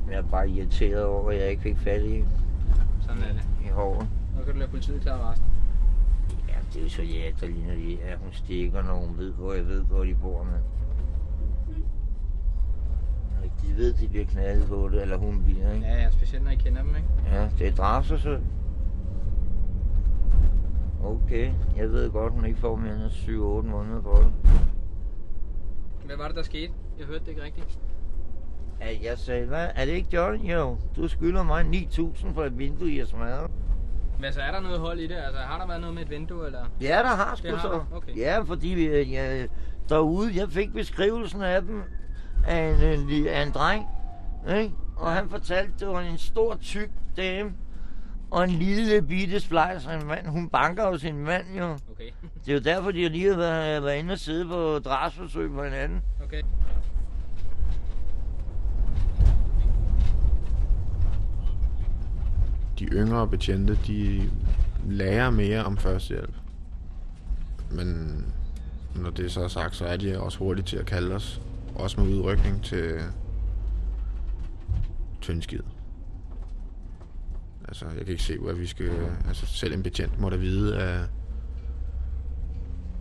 Jeg 0.09 0.17
er 0.17 0.21
bare 0.21 0.49
irriteret 0.49 1.05
over, 1.05 1.31
at 1.31 1.37
jeg 1.39 1.49
ikke 1.49 1.61
fik 1.61 1.77
fat 1.77 2.01
i, 2.01 2.23
Sådan 3.01 3.21
er 3.23 3.33
det. 3.33 3.41
i 3.65 3.67
håret. 3.67 4.07
Nu 4.37 4.43
kan 4.43 4.53
du 4.53 4.59
lade 4.59 4.69
politiet 4.71 5.01
klare 5.01 5.31
resten. 5.31 5.47
Ja, 6.47 6.53
det 6.73 6.79
er 6.79 6.83
jo 6.83 6.89
så 6.89 7.01
hjerteligt, 7.01 7.67
når 7.67 7.73
de 7.73 8.01
er, 8.01 8.17
hun 8.17 8.31
stikker, 8.31 8.81
når 8.81 8.93
hun 9.05 9.17
ved, 9.17 9.33
hvor 9.33 9.53
jeg 9.53 9.67
ved, 9.67 9.81
hvor 9.81 10.03
de 10.03 10.15
bor 10.15 10.43
med. 10.43 10.59
De 13.61 13.77
ved, 13.77 13.93
de 13.93 14.07
bliver 14.07 14.25
knaldet 14.25 14.67
på 14.67 14.89
det, 14.91 15.01
eller 15.01 15.17
hun 15.17 15.43
bliver, 15.43 15.71
ikke? 15.73 15.85
Ja, 15.85 16.01
ja, 16.01 16.09
specielt 16.11 16.43
når 16.43 16.51
I 16.51 16.55
kender 16.55 16.81
dem, 16.81 16.95
ikke? 16.95 17.07
Ja, 17.31 17.49
det 17.59 17.67
er 17.67 17.71
drabsforsøg. 17.71 18.39
Okay, 21.03 21.51
jeg 21.77 21.89
ved 21.91 22.11
godt, 22.11 22.33
hun 22.33 22.45
ikke 22.45 22.59
får 22.59 22.75
mere 22.75 22.93
end 22.93 23.03
7-8 23.03 23.31
måneder 23.71 24.01
for 24.01 24.15
det. 24.15 24.31
Hvad 26.05 26.17
var 26.17 26.27
det, 26.27 26.35
der 26.35 26.43
skete? 26.43 26.73
Jeg 26.99 27.05
hørte 27.05 27.19
det 27.19 27.27
ikke 27.27 27.43
rigtigt. 27.43 27.79
At 28.79 29.03
jeg 29.03 29.17
sagde, 29.17 29.45
hvad, 29.45 29.67
er 29.75 29.85
det 29.85 29.91
ikke 29.91 30.09
John? 30.13 30.45
Jo, 30.45 30.77
du 30.95 31.07
skylder 31.07 31.43
mig 31.43 31.65
9.000 31.65 32.33
for 32.33 32.43
et 32.43 32.57
vindue, 32.57 32.95
jeg 32.97 33.07
smadrer. 33.07 33.47
Men 34.19 34.33
så 34.33 34.41
er 34.41 34.51
der 34.51 34.59
noget 34.59 34.79
hold 34.79 34.99
i 34.99 35.07
det? 35.07 35.15
Altså, 35.15 35.39
har 35.39 35.59
der 35.59 35.67
været 35.67 35.81
noget 35.81 35.95
med 35.95 36.03
et 36.03 36.09
vindue, 36.09 36.45
eller? 36.45 36.65
Ja, 36.81 36.97
der 36.97 37.15
har 37.15 37.35
sgu 37.35 37.47
har 37.49 37.61
så. 37.61 37.69
der? 37.71 37.85
Okay. 37.95 38.17
Ja, 38.17 38.39
fordi 38.39 38.67
vi, 38.67 39.13
jeg, 39.13 39.47
derude, 39.89 40.39
jeg 40.39 40.49
fik 40.49 40.73
beskrivelsen 40.73 41.41
af 41.41 41.61
dem 41.61 41.83
af 42.47 42.67
en, 42.67 43.09
en, 43.09 43.27
af 43.27 43.41
en 43.41 43.51
dreng, 43.51 43.85
ikke? 44.49 44.71
og 44.95 45.11
han 45.11 45.29
fortalte, 45.29 45.73
det 45.79 45.87
var 45.87 45.99
en 46.01 46.17
stor, 46.17 46.57
tyk 46.61 46.89
dame, 47.17 47.53
og 48.31 48.43
en 48.43 48.49
lille 48.49 49.01
bitte 49.01 49.39
splejs 49.39 49.87
af 49.87 49.95
en 50.01 50.07
mand. 50.07 50.27
Hun 50.27 50.49
banker 50.49 50.87
jo 50.87 50.97
sin 50.97 51.17
mand, 51.17 51.45
jo. 51.57 51.77
Okay. 51.91 52.09
Det 52.45 52.49
er 52.49 52.53
jo 52.53 52.59
derfor, 52.59 52.91
de 52.91 53.03
har 53.03 53.09
lige 53.09 53.29
har 53.29 53.37
været, 53.37 53.83
været 53.83 53.95
inde 53.95 54.11
og 54.11 54.19
sidde 54.19 54.45
på 54.45 54.79
drabsforsøg 54.79 55.51
på 55.51 55.63
hinanden. 55.63 56.01
Okay. 56.23 56.41
De 62.79 62.85
yngre 62.85 63.27
betjente, 63.27 63.79
de 63.87 64.29
lærer 64.89 65.29
mere 65.29 65.63
om 65.63 65.77
førstehjælp. 65.77 66.33
Men 67.71 68.25
når 68.95 69.09
det 69.09 69.31
så 69.31 69.43
er 69.43 69.47
sagt, 69.47 69.75
så 69.75 69.85
er 69.85 69.97
de 69.97 70.19
også 70.19 70.39
hurtige 70.39 70.65
til 70.65 70.77
at 70.77 70.85
kalde 70.85 71.15
os. 71.15 71.41
Også 71.75 72.01
med 72.01 72.13
udrykning 72.13 72.63
til 72.63 72.99
tyndskid. 75.21 75.59
Altså, 77.67 77.85
jeg 77.85 78.05
kan 78.05 78.07
ikke 78.07 78.23
se, 78.23 78.37
hvad 78.37 78.53
vi 78.53 78.65
skal... 78.65 78.91
Altså, 79.27 79.45
selv 79.45 79.73
en 79.73 79.83
betjent 79.83 80.19
må 80.19 80.29
da 80.29 80.35
vide, 80.35 80.77
at, 80.77 80.99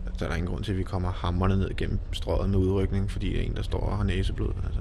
at 0.05 0.19
der 0.19 0.25
er 0.25 0.29
der 0.29 0.35
ingen 0.35 0.51
grund 0.51 0.63
til, 0.63 0.71
at 0.71 0.77
vi 0.77 0.83
kommer 0.83 1.11
hammerne 1.11 1.57
ned 1.57 1.75
gennem 1.77 1.99
strøget 2.11 2.49
med 2.49 2.57
udrykning, 2.57 3.11
fordi 3.11 3.33
der 3.33 3.39
er 3.39 3.43
en, 3.43 3.55
der 3.55 3.61
står 3.61 3.79
og 3.79 3.97
har 3.97 4.03
næseblod. 4.03 4.53
Altså. 4.65 4.79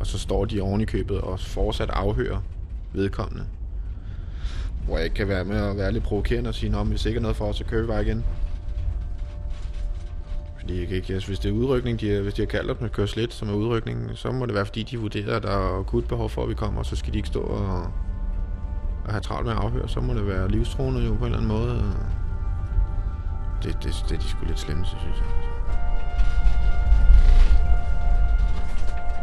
Og 0.00 0.06
så 0.06 0.18
står 0.18 0.44
de 0.44 0.60
oven 0.60 0.80
i 0.80 0.84
købet 0.84 1.20
og 1.20 1.40
fortsat 1.40 1.90
afhører 1.90 2.40
vedkommende. 2.94 3.44
Hvor 4.86 4.96
jeg 4.96 5.04
ikke 5.04 5.16
kan 5.16 5.28
være 5.28 5.44
med 5.44 5.56
at 5.56 5.76
være 5.76 5.92
lidt 5.92 6.04
provokerende 6.04 6.48
og 6.48 6.54
sige, 6.54 6.70
men 6.70 6.86
hvis 6.86 7.06
ikke 7.06 7.18
er 7.18 7.22
noget 7.22 7.36
for 7.36 7.44
os, 7.44 7.56
så 7.56 7.64
kører 7.64 7.82
vi 7.82 7.88
bare 7.88 8.02
igen. 8.02 8.24
Fordi 10.58 10.80
jeg 10.80 10.88
kan 10.88 10.96
ikke, 10.96 11.14
altså, 11.14 11.28
hvis 11.28 11.38
det 11.38 11.48
er 11.48 11.52
udrykning, 11.52 12.00
de, 12.00 12.20
hvis 12.20 12.34
de 12.34 12.42
har 12.42 12.46
kaldt 12.46 12.70
os 12.70 12.80
med 12.80 12.90
kørslet, 12.90 13.32
som 13.32 13.48
er 13.48 13.52
udrykning, 13.52 14.10
så 14.14 14.30
må 14.30 14.46
det 14.46 14.54
være, 14.54 14.66
fordi 14.66 14.82
de 14.82 14.98
vurderer, 14.98 15.36
at 15.36 15.42
der 15.42 15.50
er 15.50 15.80
akut 15.80 16.08
behov 16.08 16.30
for, 16.30 16.42
at 16.42 16.48
vi 16.48 16.54
kommer, 16.54 16.78
og 16.78 16.86
så 16.86 16.96
skal 16.96 17.12
de 17.12 17.18
ikke 17.18 17.28
stå 17.28 17.40
og, 17.40 17.82
og 19.04 19.10
have 19.10 19.20
travlt 19.20 19.46
med 19.46 19.52
at 19.54 19.58
afhøre. 19.58 19.88
Så 19.88 20.00
må 20.00 20.14
det 20.14 20.26
være 20.26 20.48
livstruende 20.48 21.00
jo 21.00 21.14
på 21.14 21.18
en 21.18 21.24
eller 21.24 21.36
anden 21.36 21.48
måde. 21.48 21.94
Det, 23.62 23.76
det, 23.82 24.04
det 24.08 24.14
er 24.14 24.18
de 24.18 24.28
sgu 24.28 24.46
lidt 24.46 24.58
slemme, 24.58 24.84
synes 24.84 25.02
jeg. 25.04 25.26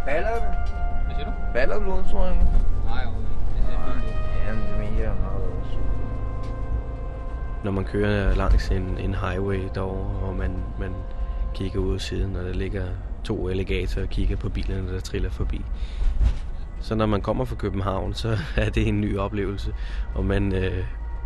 Baller 0.05 0.29
du? 0.29 0.41
Hvad 1.05 1.15
siger 1.15 1.25
du? 1.25 1.31
Baller 1.53 1.75
du 1.75 1.81
blodtrykket? 1.83 2.37
Nej, 2.43 2.60
Når 7.63 7.71
man 7.71 7.85
kører 7.85 8.35
langs 8.35 8.69
en, 8.69 8.97
en 8.97 9.15
highway 9.15 9.69
derovre, 9.75 10.27
og 10.27 10.35
man, 10.35 10.63
man 10.79 10.95
kigger 11.53 11.79
ud 11.79 11.93
af 11.93 12.01
siden, 12.01 12.35
og 12.35 12.43
der 12.43 12.53
ligger 12.53 12.85
to 13.23 13.49
alligatorer 13.49 14.05
og 14.05 14.09
kigger 14.09 14.35
på 14.35 14.49
bilerne, 14.49 14.93
der 14.93 14.99
triller 14.99 15.29
forbi. 15.29 15.61
Så 16.79 16.95
når 16.95 17.05
man 17.05 17.21
kommer 17.21 17.45
fra 17.45 17.55
København, 17.55 18.13
så 18.13 18.37
er 18.57 18.69
det 18.69 18.87
en 18.87 19.01
ny 19.01 19.17
oplevelse, 19.17 19.73
og 20.15 20.25
man, 20.25 20.55
øh, 20.55 20.85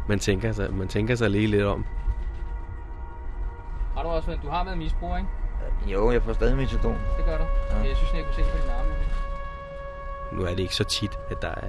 man, 0.10 0.20
tænker, 0.20 0.52
sig, 0.52 0.74
man 0.74 0.88
tænker 0.88 1.16
sig 1.16 1.30
lige 1.30 1.48
lidt 1.48 1.64
om. 1.64 1.86
Har 3.96 4.04
du 4.04 4.10
også 4.10 4.28
været, 4.28 4.42
du 4.44 4.50
har 4.50 4.64
været 4.64 4.78
misbruger, 4.78 5.18
ikke? 5.18 5.30
Jo, 5.88 6.12
jeg 6.12 6.24
får 6.24 6.34
stadig 6.34 6.58
metadon. 6.58 6.98
Det 7.18 7.26
gør 7.26 7.38
du. 7.38 7.44
Ja. 7.72 7.78
Jeg 7.78 7.96
synes, 7.96 8.14
jeg 8.14 8.24
kunne 8.26 8.36
se 8.36 8.52
på 8.52 8.58
din 8.62 8.70
arme. 8.80 8.92
Nu 10.32 10.44
er 10.44 10.50
det 10.50 10.60
ikke 10.60 10.76
så 10.76 10.84
tit, 10.84 11.12
at 11.32 11.42
der 11.42 11.48
er 11.48 11.68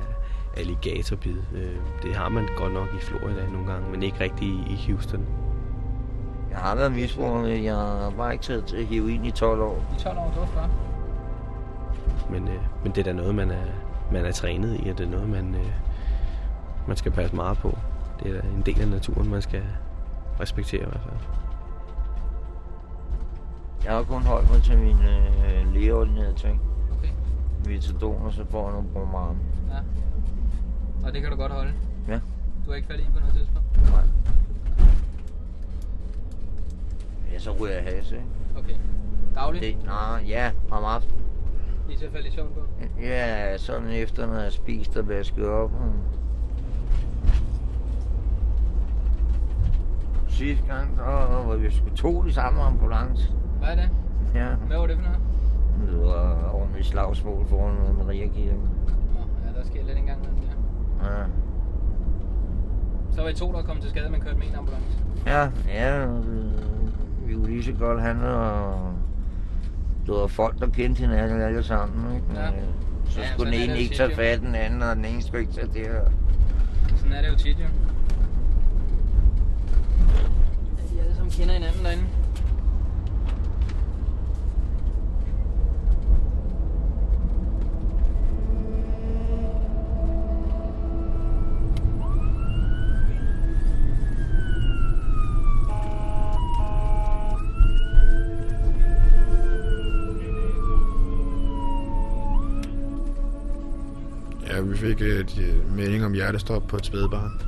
alligatorbid. 0.57 1.37
Øh, 1.55 1.77
Det 2.03 2.14
har 2.14 2.29
man 2.29 2.49
godt 2.57 2.73
nok 2.73 2.88
i 2.95 2.99
Florida 3.05 3.47
nogle 3.53 3.73
gange, 3.73 3.90
men 3.90 4.03
ikke 4.03 4.21
rigtig 4.21 4.49
i 4.49 4.87
Houston. 4.88 5.27
Jeg 6.51 6.59
har 6.59 6.75
været 6.77 6.92
misbruger, 6.92 7.42
men 7.42 7.64
jeg 7.64 7.75
har 7.77 8.12
bare 8.16 8.33
ikke 8.33 8.45
taget 8.45 8.64
til 8.64 8.87
heroin 8.87 9.25
i 9.25 9.31
12 9.31 9.61
år. 9.61 9.85
I 9.99 10.01
12 10.03 10.19
år, 10.19 10.31
det 10.31 10.40
var 10.40 10.47
før. 10.47 10.69
Men, 12.31 12.49
øh, 12.49 12.61
men 12.83 12.92
det 12.92 12.99
er 12.99 13.05
da 13.05 13.12
noget, 13.12 13.35
man 13.35 13.51
er, 13.51 13.64
man 14.12 14.25
er 14.27 14.33
trænet 14.33 14.81
i, 14.87 14.88
og 14.88 14.99
det 14.99 15.07
er 15.07 15.11
noget, 15.11 15.29
man, 15.29 15.55
øh, 15.55 15.73
man 16.88 16.97
skal 16.97 17.12
passe 17.12 17.37
meget 17.37 17.59
på. 17.59 17.79
Det 18.23 18.37
er 18.37 18.40
da 18.40 18.49
en 18.49 18.62
del 18.66 18.81
af 18.81 18.88
naturen, 18.88 19.31
man 19.31 19.42
skal 19.42 19.62
respektere 20.40 20.81
i 20.83 20.85
hvert 20.85 21.01
fald. 21.01 21.16
Jeg 23.85 23.92
har 23.95 24.03
kun 24.03 24.23
holdt 24.23 24.51
mig 24.53 24.62
til 24.62 24.79
mine 24.79 25.09
øh, 25.47 25.75
lægeordinerede 25.75 26.35
ting. 26.35 26.61
Okay. 26.99 27.11
Metadon, 27.66 28.23
og 28.27 28.33
så 28.33 28.45
får 28.51 28.64
jeg 28.64 28.73
nogle 28.73 28.88
bromare. 28.88 29.37
Ja. 29.71 29.77
Og 31.07 31.12
det 31.14 31.23
kan 31.23 31.31
du 31.31 31.37
godt 31.37 31.53
holde. 31.53 31.73
Ja. 32.09 32.14
Du 32.64 32.71
har 32.71 32.75
ikke 32.75 32.88
faldet 32.88 33.05
i 33.05 33.07
på 33.14 33.19
noget 33.21 33.35
tidspunkt? 33.35 33.90
Nej. 33.90 34.03
Ja, 37.33 37.38
så 37.38 37.53
ryger 37.61 37.75
jeg 37.75 37.83
hase, 37.85 38.14
ikke? 38.16 38.27
Okay. 38.59 38.75
Dagligt? 39.35 39.64
Det, 39.64 39.85
nej, 39.85 40.25
ja, 40.29 40.51
om 40.71 40.85
aftenen. 40.85 41.23
Lige 41.88 41.99
til 41.99 42.07
at 42.07 42.12
falde 42.12 42.29
i 42.29 42.31
søvn 42.31 42.49
på? 42.55 42.61
Ja, 43.01 43.57
sådan 43.59 43.88
efter, 43.90 44.27
når 44.27 44.35
jeg 44.35 44.42
har 44.42 44.51
spist 44.51 44.97
og 44.97 45.09
vasket 45.09 45.45
op. 45.49 45.73
og- 45.73 45.92
Sidste 50.29 50.66
gang, 50.66 50.88
så 50.97 51.03
var 51.47 51.57
vi 51.57 51.71
sgu 51.71 51.88
to 51.97 52.25
i 52.25 52.33
samme 52.33 52.62
ambulance. 52.62 53.33
Hvad 53.59 53.69
er 53.69 53.75
det? 53.75 53.90
Ja, 54.35 54.55
Hvad 54.55 54.77
var 54.79 54.87
det 54.87 54.97
for 54.97 55.03
noget? 55.03 55.19
det 55.92 56.01
var 56.07 56.51
ordentligt 56.55 56.87
slagsmål 56.87 57.47
foran 57.47 57.75
Maria 58.05 58.27
Kirke. 58.27 58.53
Nå, 58.57 59.21
ja, 59.47 59.59
der 59.59 59.64
sker 59.64 59.85
lidt 59.85 59.99
engang 59.99 60.21
mellem 60.21 60.38
der. 60.38 60.56
Ja. 61.02 61.22
Så 63.14 63.22
var 63.22 63.28
I 63.28 63.35
to, 63.35 63.52
der 63.52 63.62
kom 63.62 63.80
til 63.80 63.90
skade, 63.90 64.11
man 64.11 64.20
kørte 64.20 64.37
med 64.38 64.46
en 64.46 64.54
ambulance. 64.54 64.87
Ja, 65.26 65.48
ja, 65.68 66.06
vi 67.26 67.35
kunne 67.35 67.46
lige 67.46 67.64
så 67.64 67.72
godt 67.72 68.02
handle, 68.02 68.28
og 68.28 68.92
det 70.06 70.14
var 70.14 70.26
folk, 70.26 70.59
der 70.61 70.66
kendte 70.70 71.00
hinanden 71.00 71.40
alle 71.40 71.62
sammen, 71.62 72.14
ikke? 72.14 72.26
Men, 72.28 72.37
Ja. 72.37 72.46
øh, 72.48 72.52
Så 73.09 73.20
Ja, 73.20 73.26
skulle 73.32 73.50
den 73.52 73.61
er 73.61 73.64
ene 73.64 73.72
det 73.72 73.78
ikke 73.80 73.94
tage 73.96 74.14
fat 74.16 74.40
den 74.40 74.54
anden, 74.54 74.82
og 74.82 74.96
den 74.96 75.04
ene 75.04 75.22
skulle 75.22 75.40
ikke 75.40 75.52
tage 75.52 75.66
det 75.66 75.87
her. 75.87 76.00
Sådan 76.96 77.12
er 77.12 77.22
det 77.22 77.28
jo 77.28 77.37
tit, 77.37 77.59
jo. 77.59 77.64
Ja, 77.64 77.68
de 80.94 81.00
alle 81.02 81.14
sammen 81.14 81.30
kender 81.32 81.54
hinanden 81.54 81.85
derinde. 81.85 82.04
Fik 104.87 105.01
et 105.01 105.38
øh, 105.38 105.77
melding 105.77 106.05
om 106.05 106.12
hjertestop 106.12 106.66
på 106.66 106.77
et 106.77 106.87
spædbarn. 106.87 107.40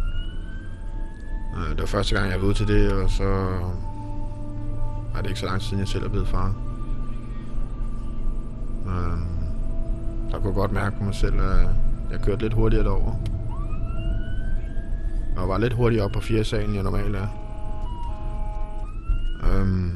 Øh, 1.57 1.71
det 1.71 1.81
var 1.81 1.87
første 1.87 2.15
gang, 2.17 2.31
jeg 2.31 2.41
var 2.41 2.47
ude 2.47 2.55
til 2.55 2.69
det, 2.69 2.93
og 2.93 3.11
så 3.11 3.25
er 5.17 5.23
det 5.23 5.29
ikke 5.29 5.41
så 5.41 5.47
lang 5.47 5.61
tid 5.61 5.69
siden, 5.69 5.81
jeg 5.81 5.89
selv 5.89 6.05
er 6.05 6.09
blevet 6.09 6.29
far. 6.29 6.55
Øh, 8.87 9.19
der 10.31 10.39
kunne 10.39 10.53
godt 10.53 10.73
mærke 10.73 10.97
på 10.99 11.05
mig 11.05 11.15
selv, 11.15 11.41
at 11.41 11.69
jeg 12.11 12.21
kørte 12.25 12.43
lidt 12.43 12.55
hurtigere 12.55 12.85
derover. 12.85 13.15
Og 15.37 15.49
var 15.49 15.59
lidt 15.59 15.73
hurtigere 15.73 16.05
op 16.05 16.13
på 16.13 16.21
4 16.21 16.45
salen, 16.45 16.67
end 16.67 16.75
jeg 16.75 16.83
normalt 16.83 17.17
er. 17.17 17.27
Øhm, 19.45 19.91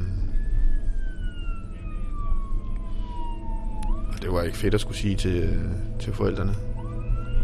og 4.13 4.21
det 4.21 4.31
var 4.31 4.41
ikke 4.41 4.57
fedt 4.57 4.73
at 4.73 4.81
skulle 4.81 4.97
sige 4.97 5.15
til, 5.15 5.59
til 5.99 6.13
forældrene, 6.13 6.55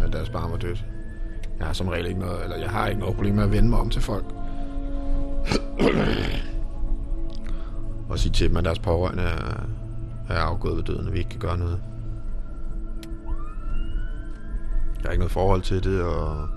at 0.05 0.13
deres 0.13 0.29
barn 0.29 0.51
var 0.51 0.57
dødt. 0.57 0.85
Jeg 1.59 1.67
har 1.67 1.73
som 1.73 1.87
regel 1.87 2.05
ikke 2.05 2.19
noget, 2.19 2.43
eller 2.43 2.57
jeg 2.57 2.69
har 2.69 2.87
ikke 2.87 2.99
noget 2.99 3.15
problem 3.15 3.35
med 3.35 3.43
at 3.43 3.51
vende 3.51 3.69
mig 3.69 3.79
om 3.79 3.89
til 3.89 4.01
folk. 4.01 4.25
og 8.09 8.19
sige 8.19 8.31
til 8.31 8.49
dem, 8.49 8.57
at 8.57 8.65
deres 8.65 8.79
pårørende 8.79 9.23
er, 9.23 9.67
er 10.29 10.39
afgået 10.39 10.77
ved 10.77 10.83
døden, 10.83 11.07
og 11.07 11.13
vi 11.13 11.17
ikke 11.17 11.29
kan 11.29 11.39
gøre 11.39 11.57
noget. 11.57 11.81
Jeg 14.95 15.05
har 15.05 15.11
ikke 15.11 15.19
noget 15.19 15.31
forhold 15.31 15.61
til 15.61 15.83
det, 15.83 16.01
og 16.01 16.47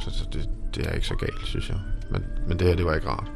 så, 0.00 0.10
så 0.10 0.28
det, 0.32 0.48
det 0.74 0.86
er 0.86 0.92
ikke 0.92 1.06
så 1.06 1.14
galt, 1.14 1.46
synes 1.46 1.70
jeg. 1.70 1.78
Men, 2.10 2.24
men 2.48 2.58
det 2.58 2.66
her, 2.66 2.76
det 2.76 2.84
var 2.84 2.94
ikke 2.94 3.08
rart. 3.08 3.32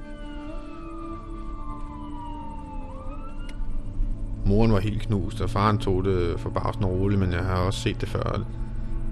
Moren 4.51 4.73
var 4.73 4.81
helt 4.81 5.03
knust, 5.03 5.41
og 5.41 5.51
faren 5.51 5.79
tog 5.79 6.05
det 6.05 6.41
forbavsende 6.41 6.89
roligt, 6.89 7.21
men 7.21 7.33
jeg 7.33 7.41
har 7.45 7.55
også 7.57 7.81
set 7.81 8.01
det 8.01 8.09
før. 8.09 8.43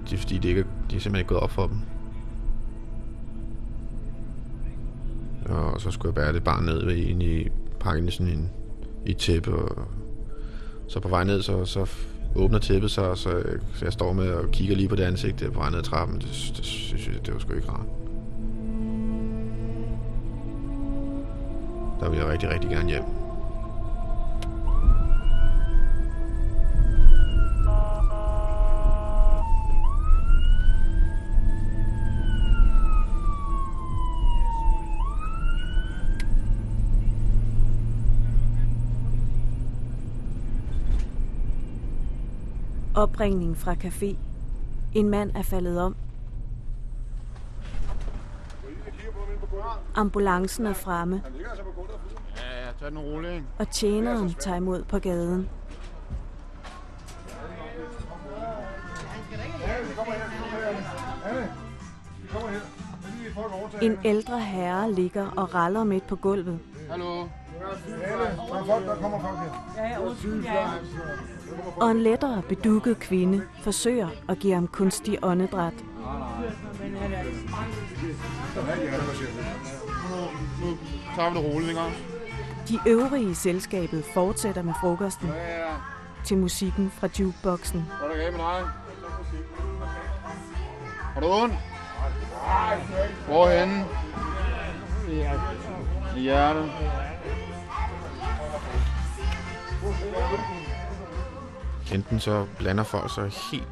Det 0.09 0.13
er 0.13 0.17
fordi, 0.17 0.37
det 0.37 0.49
ikke, 0.49 0.61
er- 0.61 0.65
de 0.65 0.95
er 0.95 0.99
simpelthen 0.99 1.15
ikke 1.15 1.27
gået 1.29 1.41
op 1.41 1.51
for 1.51 1.67
dem. 1.67 1.77
Og 5.55 5.81
så 5.81 5.91
skulle 5.91 6.07
jeg 6.09 6.15
bære 6.15 6.33
det 6.33 6.43
barn 6.43 6.63
ned 6.65 6.85
ved 6.85 6.95
ind 6.95 7.23
i 7.23 7.47
pakken 7.79 8.07
i 8.07 8.11
sådan 8.11 8.33
en, 8.33 8.49
i 9.05 9.13
tæppe. 9.13 9.51
Og 9.55 9.87
så 10.87 10.99
på 10.99 11.07
vej 11.09 11.23
ned, 11.23 11.41
så, 11.41 11.65
så 11.65 11.89
åbner 12.35 12.59
tæppet 12.59 12.91
sig, 12.91 13.17
så, 13.17 13.29
jeg- 13.29 13.43
så 13.73 13.85
jeg 13.85 13.93
står 13.93 14.13
med 14.13 14.29
og 14.29 14.51
kigger 14.51 14.75
lige 14.75 14.87
på 14.89 14.95
det 14.95 15.03
ansigt 15.03 15.39
der 15.39 15.49
på 15.51 15.59
vej 15.59 15.69
ned 15.69 15.77
ad 15.77 15.83
trappen. 15.83 16.17
Det, 16.17 16.53
det 16.57 16.65
synes 16.65 17.07
jeg, 17.07 17.25
det 17.25 17.33
var 17.33 17.39
sgu 17.39 17.53
ikke 17.53 17.69
rart. 17.71 17.85
Der 21.99 22.09
vil 22.09 22.17
jeg 22.19 22.27
rigtig, 22.27 22.49
rigtig 22.49 22.69
gerne 22.69 22.89
hjem. 22.89 23.03
Opringning 42.99 43.57
fra 43.57 43.73
café. 43.73 44.15
En 44.93 45.09
mand 45.09 45.31
er 45.35 45.41
faldet 45.41 45.81
om. 45.81 45.95
Ambulancen 49.95 50.65
er 50.65 50.73
fremme, 50.73 51.21
Ja, 52.37 52.65
ja, 52.65 52.71
tag 52.79 52.89
den 52.89 52.99
roligt, 52.99 53.33
ikke? 53.33 53.45
og 53.59 53.69
tjeneren 53.69 54.33
tager 54.33 54.57
imod 54.57 54.83
på 54.83 54.99
gaden. 54.99 55.49
En 63.81 63.97
ældre 64.05 64.39
herre 64.39 64.93
ligger 64.93 65.27
og 65.37 65.55
raller 65.55 65.83
midt 65.83 66.07
på 66.07 66.15
gulvet. 66.15 66.59
Hallo? 66.89 67.05
Der 67.15 67.25
er 68.59 68.65
folk, 68.65 68.85
der 68.85 68.95
kommer 68.95 69.19
folk 69.19 69.37
her. 69.37 69.87
Ja, 69.87 69.99
undskyld, 69.99 70.43
ja. 70.43 70.67
Og 71.81 71.91
en 71.91 72.01
lettere 72.01 72.41
bedukket 72.49 72.99
kvinde 72.99 73.41
forsøger 73.63 74.09
at 74.29 74.39
give 74.39 74.53
ham 74.53 74.67
kunstig 74.67 75.19
åndedræt. 75.21 75.73
Nu 80.61 80.77
tager 81.15 81.29
vi 81.29 81.39
det 81.39 81.53
roligt, 81.53 81.69
ikke? 81.69 81.81
De 82.69 82.79
øvrige 82.87 83.29
i 83.29 83.33
selskabet 83.33 84.05
fortsætter 84.13 84.61
med 84.61 84.73
frokosten 84.81 85.29
til 86.23 86.37
musikken 86.37 86.91
fra 86.91 87.07
jukeboxen. 87.19 87.81
Hvad 87.99 88.09
er 88.09 88.13
der 88.13 88.23
galt 88.23 88.37
med 88.37 88.45
dig? 88.45 88.65
Har 91.13 91.21
du 91.21 91.27
ondt? 91.27 91.55
Hvorhenne? 93.27 93.85
I 96.17 96.19
hjertet. 96.19 96.71
Enten 101.91 102.19
så 102.19 102.45
blander 102.57 102.83
folk 102.83 103.13
sig 103.13 103.31
helt 103.51 103.67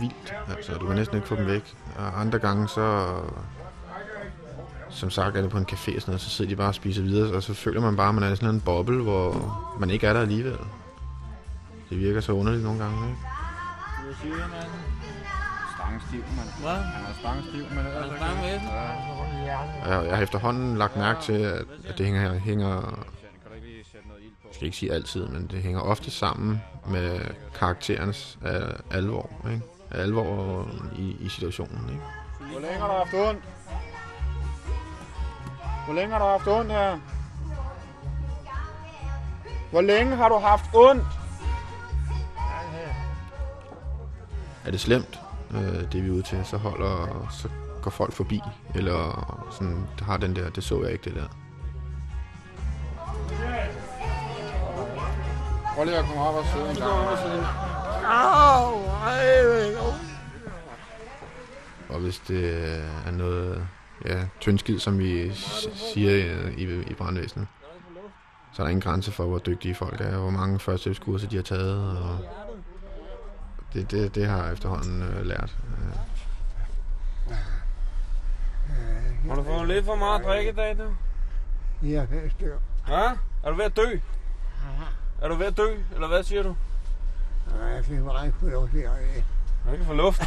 vildt, 0.00 0.34
altså 0.56 0.72
du 0.74 0.86
kan 0.86 0.96
næsten 0.96 1.16
ikke 1.16 1.28
få 1.28 1.36
dem 1.36 1.46
væk. 1.46 1.74
Og 1.96 2.20
andre 2.20 2.38
gange 2.38 2.68
så, 2.68 3.16
som 4.88 5.10
sagt 5.10 5.36
er 5.36 5.42
det 5.42 5.50
på 5.50 5.58
en 5.58 5.66
café 5.72 5.96
og 5.96 6.00
sådan 6.00 6.02
noget, 6.06 6.20
så 6.20 6.30
sidder 6.30 6.48
de 6.48 6.56
bare 6.56 6.68
og 6.68 6.74
spiser 6.74 7.02
videre, 7.02 7.36
og 7.36 7.42
så 7.42 7.54
føler 7.54 7.80
man 7.80 7.96
bare, 7.96 8.08
at 8.08 8.14
man 8.14 8.24
er 8.24 8.32
i 8.32 8.36
sådan 8.36 8.54
en 8.54 8.60
boble, 8.60 9.02
hvor 9.02 9.76
man 9.80 9.90
ikke 9.90 10.06
er 10.06 10.12
der 10.12 10.20
alligevel. 10.20 10.58
Det 11.90 11.98
virker 12.00 12.20
så 12.20 12.32
underligt 12.32 12.64
nogle 12.64 12.78
gange, 12.82 13.08
ikke? 13.08 13.18
Hvad 14.04 14.14
siger 14.22 14.34
du, 14.34 14.40
mand? 14.40 14.70
Stangstiv, 15.76 16.20
mand. 16.36 16.48
Hvad? 16.60 16.70
Han 16.70 17.04
er 17.04 17.14
stangstiv, 17.18 17.64
men 17.70 17.78
ellers... 17.78 17.94
Er 17.94 18.08
han 18.08 18.16
stang 18.16 18.40
med? 18.40 18.50
Jeg, 19.86 20.06
jeg 20.06 20.16
har 20.16 20.22
efterhånden 20.22 20.76
lagt 20.78 20.96
mærke 20.96 21.22
til, 21.22 21.32
at, 21.32 21.64
det 21.98 22.06
hænger, 22.06 22.38
hænger 22.38 22.98
skal 24.60 24.66
ikke 24.66 24.78
sige 24.78 24.92
altid, 24.92 25.26
men 25.26 25.46
det 25.46 25.62
hænger 25.62 25.80
ofte 25.80 26.10
sammen 26.10 26.62
med 26.86 27.20
karakterens 27.54 28.38
uh, 28.42 28.96
alvor, 28.96 29.30
ikke? 29.50 29.62
Alvor 29.90 30.68
i, 30.98 31.16
i 31.20 31.28
situationen, 31.28 31.88
ikke? 31.88 32.02
Hvor 32.52 32.60
længe 32.60 32.78
har 32.78 32.86
du 32.86 32.92
haft 32.92 33.14
ondt? 33.14 33.44
Hvor 35.84 35.94
længe 35.94 36.12
har 36.12 36.18
du 36.18 36.24
haft 36.24 36.48
ondt 36.48 36.72
her? 36.72 36.98
Hvor 39.70 39.80
længe 39.80 40.16
har 40.16 40.28
du 40.28 40.38
haft 40.38 40.64
ondt? 40.74 41.04
Er 44.64 44.70
det 44.70 44.80
slemt, 44.80 45.20
øh, 45.50 45.92
det 45.92 46.02
vi 46.04 46.08
er 46.08 46.12
ude 46.12 46.22
til, 46.22 46.44
så 46.44 46.56
holder, 46.56 47.28
så 47.30 47.48
går 47.82 47.90
folk 47.90 48.12
forbi, 48.12 48.40
eller 48.74 49.26
sådan, 49.52 49.86
har 50.02 50.16
den 50.16 50.36
der, 50.36 50.50
det 50.50 50.64
så 50.64 50.82
jeg 50.82 50.92
ikke, 50.92 51.04
det 51.04 51.14
der. 51.14 51.28
Prøv 55.80 55.86
lige 55.86 55.98
at 55.98 56.04
komme 56.04 56.22
op 56.22 56.34
og 56.34 56.44
sidde 56.44 56.70
en 56.70 56.76
gang. 56.76 56.92
Au, 58.04 58.74
Og 61.88 62.00
hvis 62.00 62.18
det 62.18 62.74
er 63.06 63.10
noget 63.10 63.66
ja, 64.04 64.24
tyndskid, 64.40 64.78
som 64.78 64.98
vi 64.98 65.32
siger 65.34 66.10
i, 66.10 66.62
i, 66.62 66.82
i 66.90 66.94
brandvæsenet, 66.94 67.46
så 68.52 68.62
er 68.62 68.66
der 68.66 68.70
ingen 68.70 68.80
grænse 68.80 69.12
for, 69.12 69.26
hvor 69.26 69.38
dygtige 69.38 69.74
folk 69.74 70.00
er, 70.00 70.14
og 70.14 70.20
hvor 70.20 70.30
mange 70.30 70.58
førstehjælpskurser 70.58 71.28
de 71.28 71.36
har 71.36 71.42
taget. 71.42 71.98
Og 71.98 72.18
det, 73.72 73.90
det, 73.90 74.14
det 74.14 74.26
har 74.26 74.44
jeg 74.44 74.52
efterhånden 74.52 75.02
øh, 75.02 75.26
lært. 75.26 75.56
Har 79.28 79.34
du 79.34 79.42
fået 79.42 79.68
lidt 79.68 79.84
for 79.84 79.94
meget 79.94 80.20
at 80.20 80.26
drikke 80.26 80.50
i 80.50 80.54
dag, 80.54 80.78
du? 80.78 80.94
Ja, 81.82 82.06
det 82.10 82.32
er 82.42 82.58
Ja? 82.88 83.10
Er 83.44 83.50
du 83.50 83.56
ved 83.56 83.64
at 83.64 83.76
dø? 83.76 83.98
Er 85.22 85.28
du 85.28 85.34
ved 85.34 85.46
at 85.46 85.56
dø, 85.56 85.74
eller 85.94 86.08
hvad 86.08 86.22
siger 86.22 86.42
du? 86.42 86.56
Nej, 87.58 87.68
jeg 87.68 87.84
fik 87.84 87.98
mig 87.98 88.26
ikke 88.26 88.38
få 88.40 88.46
lov 88.46 88.68
til 88.68 88.78
at 88.78 88.90
Jeg 89.66 89.76
kan 89.76 89.86
få 89.86 89.92
luft. 89.92 90.22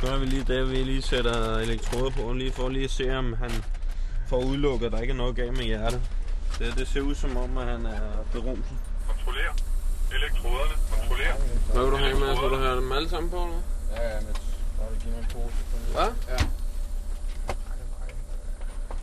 Så 0.00 0.12
er 0.12 0.18
vi 0.18 0.26
lige 0.26 0.44
der, 0.44 0.64
vi 0.64 0.76
lige 0.76 1.02
sætter 1.02 1.56
elektroder 1.58 2.10
på, 2.10 2.32
lige 2.32 2.52
for 2.52 2.68
lige 2.68 2.84
at 2.84 2.90
se, 2.90 3.18
om 3.18 3.32
han 3.32 3.50
får 4.28 4.44
udelukket, 4.44 4.86
at 4.86 4.92
der 4.92 5.00
ikke 5.00 5.12
er 5.12 5.16
noget 5.16 5.36
galt 5.36 5.56
med 5.56 5.64
hjertet. 5.64 6.00
Det, 6.58 6.74
det 6.78 6.88
ser 6.88 7.00
ud 7.00 7.14
som 7.14 7.36
om, 7.36 7.58
at 7.58 7.66
han 7.66 7.86
er 7.86 8.00
berumset. 8.32 8.76
Kontroller. 9.08 9.52
Elektroderne. 10.12 10.74
Kontroller. 10.90 11.34
Hvad 11.72 11.82
vil 11.82 11.92
du 11.92 11.96
have 11.96 12.18
med? 12.20 12.28
Vil 12.28 12.50
du 12.50 12.56
have 12.56 12.76
dem 12.76 12.92
alle 12.92 13.08
sammen 13.08 13.30
på, 13.30 13.36
eller? 13.44 13.58
Ja, 13.96 14.08
ja, 14.08 14.20
men 14.20 14.34
bare 14.78 14.90
lige 14.90 15.00
give 15.00 15.12
mig 15.12 15.20
en 15.20 15.26
pose. 15.32 15.56
Hvad? 15.92 16.38
Ja. 16.38 16.44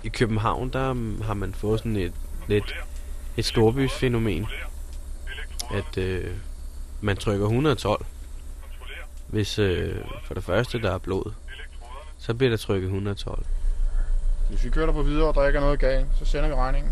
I 0.03 0.09
København, 0.09 0.69
der 0.69 1.23
har 1.23 1.33
man 1.33 1.53
fået 1.53 1.79
sådan 1.79 1.95
et 1.95 2.13
lidt 2.47 2.75
et 3.37 3.45
storbysfænomen, 3.45 4.47
at 5.73 5.97
øh, 5.97 6.31
man 7.01 7.17
trykker 7.17 7.45
112. 7.45 8.05
Hvis 9.27 9.59
øh, 9.59 9.95
for 10.23 10.33
det 10.33 10.43
første 10.43 10.81
der 10.81 10.91
er 10.91 10.97
blod, 10.97 11.31
så 12.17 12.33
bliver 12.33 12.49
der 12.49 12.57
trykket 12.57 12.87
112. 12.87 13.45
Hvis 14.49 14.63
vi 14.63 14.69
kører 14.69 14.85
der 14.85 14.93
på 14.93 15.03
videre, 15.03 15.27
og 15.27 15.35
der 15.35 15.47
ikke 15.47 15.57
er 15.57 15.61
noget 15.61 15.79
galt, 15.79 16.07
så 16.19 16.25
sender 16.25 16.49
vi 16.49 16.55
regningen. 16.55 16.91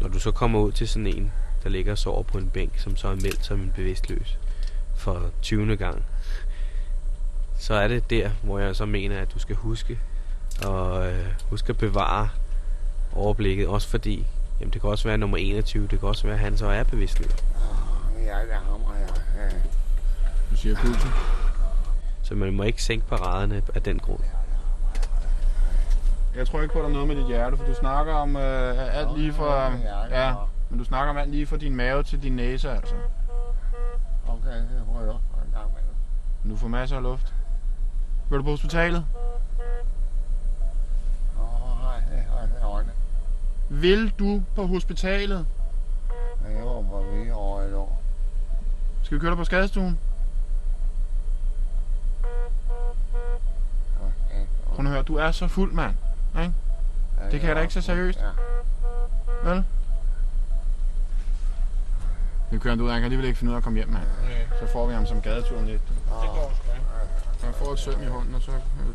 Når 0.00 0.08
du 0.08 0.18
så 0.18 0.30
kommer 0.30 0.60
ud 0.60 0.72
til 0.72 0.88
sådan 0.88 1.06
en, 1.06 1.32
der 1.62 1.68
ligger 1.68 1.92
og 1.92 1.98
sover 1.98 2.22
på 2.22 2.38
en 2.38 2.50
bænk, 2.50 2.78
som 2.78 2.96
så 2.96 3.08
er 3.08 3.14
meldt 3.14 3.44
som 3.44 3.60
en 3.60 3.72
bevidstløs 3.76 4.38
for 4.96 5.30
20. 5.42 5.76
gang, 5.76 6.04
så 7.58 7.74
er 7.74 7.88
det 7.88 8.10
der, 8.10 8.30
hvor 8.42 8.58
jeg 8.58 8.76
så 8.76 8.86
mener, 8.86 9.20
at 9.20 9.34
du 9.34 9.38
skal 9.38 9.56
huske 9.56 9.98
og 10.64 11.06
øh, 11.06 11.26
huske 11.50 11.70
at 11.70 11.78
bevare 11.78 12.28
overblikket, 13.12 13.66
også 13.66 13.88
fordi 13.88 14.26
jamen, 14.60 14.72
det 14.72 14.80
kan 14.80 14.90
også 14.90 15.08
være 15.08 15.18
nummer 15.18 15.36
21, 15.36 15.86
det 15.86 16.00
kan 16.00 16.08
også 16.08 16.22
være, 16.26 16.34
at 16.34 16.40
han 16.40 16.58
så 16.58 16.66
er 16.66 16.82
bevidstløs. 16.82 17.44
Ja, 18.24 18.40
det 18.40 18.52
hammer 18.70 18.94
jeg. 18.94 19.08
Ja. 19.36 19.56
Du 20.50 20.56
siger 20.56 20.76
pulsen. 20.76 21.10
Så 22.22 22.34
man 22.34 22.52
må 22.52 22.62
ikke 22.62 22.82
sænke 22.82 23.06
paraderne 23.06 23.62
af 23.74 23.82
den 23.82 23.98
grund. 23.98 24.20
Jeg 26.36 26.46
tror 26.48 26.62
ikke 26.62 26.72
på, 26.72 26.78
at 26.78 26.82
der 26.82 26.88
er 26.88 26.92
noget 26.92 27.08
med 27.08 27.16
dit 27.16 27.26
hjerte, 27.26 27.56
for 27.56 27.64
du 27.64 27.74
snakker 27.74 28.14
om 28.14 28.36
øh, 28.36 28.96
alt 28.98 29.18
lige 29.18 29.32
fra... 29.32 29.72
Ja, 30.10 30.34
men 30.70 30.78
du 30.78 30.84
snakker 30.84 31.10
om 31.10 31.16
alt 31.16 31.30
lige 31.30 31.46
fra 31.46 31.56
din 31.56 31.76
mave 31.76 32.02
til 32.02 32.22
din 32.22 32.36
næse, 32.36 32.70
altså. 32.70 32.94
Okay, 34.28 34.56
det 34.56 34.82
prøver 34.86 35.00
jeg 35.00 35.10
også 35.10 35.24
en 35.46 35.52
gang 35.54 35.72
med. 35.74 35.80
Men 36.42 36.52
du 36.52 36.56
får 36.58 36.68
masser 36.68 36.96
af 36.96 37.02
luft. 37.02 37.34
Vil 38.30 38.38
du 38.38 38.42
på 38.42 38.50
hospitalet? 38.50 39.06
Åh, 41.40 41.82
nej, 41.82 41.96
det 41.96 42.22
har 42.30 42.40
jeg 42.40 42.48
øjne. 42.64 42.90
Vil 43.68 44.12
du 44.18 44.42
på 44.54 44.66
hospitalet? 44.66 45.46
Men 46.42 46.56
jeg 46.56 46.64
var 46.64 46.82
på 46.82 47.04
vi 47.12 47.30
over 47.30 47.60
et 47.62 47.74
år. 47.74 48.02
Skal 49.02 49.14
vi 49.14 49.20
køre 49.20 49.30
dig 49.30 49.36
på 49.38 49.44
skadestuen? 49.44 49.98
Prøv 54.74 54.86
at 54.86 54.92
høre, 54.92 55.02
du 55.02 55.16
er 55.16 55.30
så 55.30 55.48
fuld, 55.48 55.72
mand. 55.72 55.94
Ikke? 56.38 56.52
Det 57.30 57.40
kan 57.40 57.48
jeg 57.48 57.56
da 57.56 57.60
ikke 57.60 57.74
så 57.74 57.80
seriøst. 57.80 58.18
Ja. 58.18 59.50
Vel? 59.50 59.64
Nu 62.52 62.58
kører 62.58 62.76
ud, 62.82 62.90
han 62.90 62.98
kan 62.98 63.04
alligevel 63.04 63.26
ikke 63.26 63.38
finde 63.38 63.50
ud 63.50 63.54
af 63.54 63.58
at 63.58 63.64
komme 63.64 63.76
hjem, 63.76 63.88
mand. 63.88 64.02
Så 64.60 64.66
får 64.72 64.86
vi 64.86 64.94
ham 64.94 65.06
som 65.06 65.20
gadeturen 65.20 65.66
lidt. 65.66 65.82
Det 65.88 65.96
går 66.08 66.52
Han 67.44 67.54
får 67.54 67.72
et 67.72 67.78
søm 67.78 68.02
i 68.02 68.06
hånden, 68.06 68.34
og 68.34 68.42
så 68.42 68.52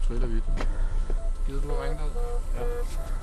triller 0.07 0.27
vi 0.27 0.35
det. 0.35 0.67
Gider 1.47 1.61
du 1.61 1.71
at 1.71 1.83
ringe 1.83 1.97
dig? 1.97 2.05
Ja. 2.55 3.20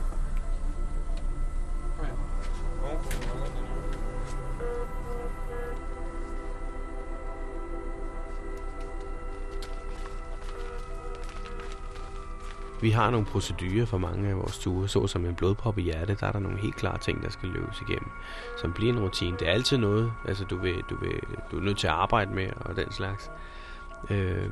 Vi 12.80 12.90
har 12.90 13.10
nogle 13.10 13.26
procedurer 13.26 13.86
for 13.86 13.98
mange 13.98 14.28
af 14.28 14.36
vores 14.36 14.58
ture, 14.58 14.88
såsom 14.88 15.24
en 15.24 15.34
blodprop 15.34 15.78
i 15.78 15.82
hjertet, 15.82 16.20
der 16.20 16.26
er 16.26 16.32
der 16.32 16.38
nogle 16.38 16.58
helt 16.58 16.76
klare 16.76 16.98
ting, 16.98 17.22
der 17.22 17.30
skal 17.30 17.48
løbes 17.48 17.80
igennem, 17.80 18.10
som 18.60 18.72
bliver 18.72 18.92
en 18.92 19.00
rutine. 19.00 19.36
Det 19.38 19.48
er 19.48 19.52
altid 19.52 19.76
noget, 19.76 20.12
altså 20.24 20.44
du, 20.44 20.58
vil, 20.58 20.82
du, 20.90 20.96
vil, 20.96 21.20
du 21.50 21.58
er 21.58 21.62
nødt 21.62 21.78
til 21.78 21.86
at 21.86 21.92
arbejde 21.92 22.34
med 22.34 22.50
og 22.60 22.76
den 22.76 22.92
slags. 22.92 23.30
Øh, 24.10 24.50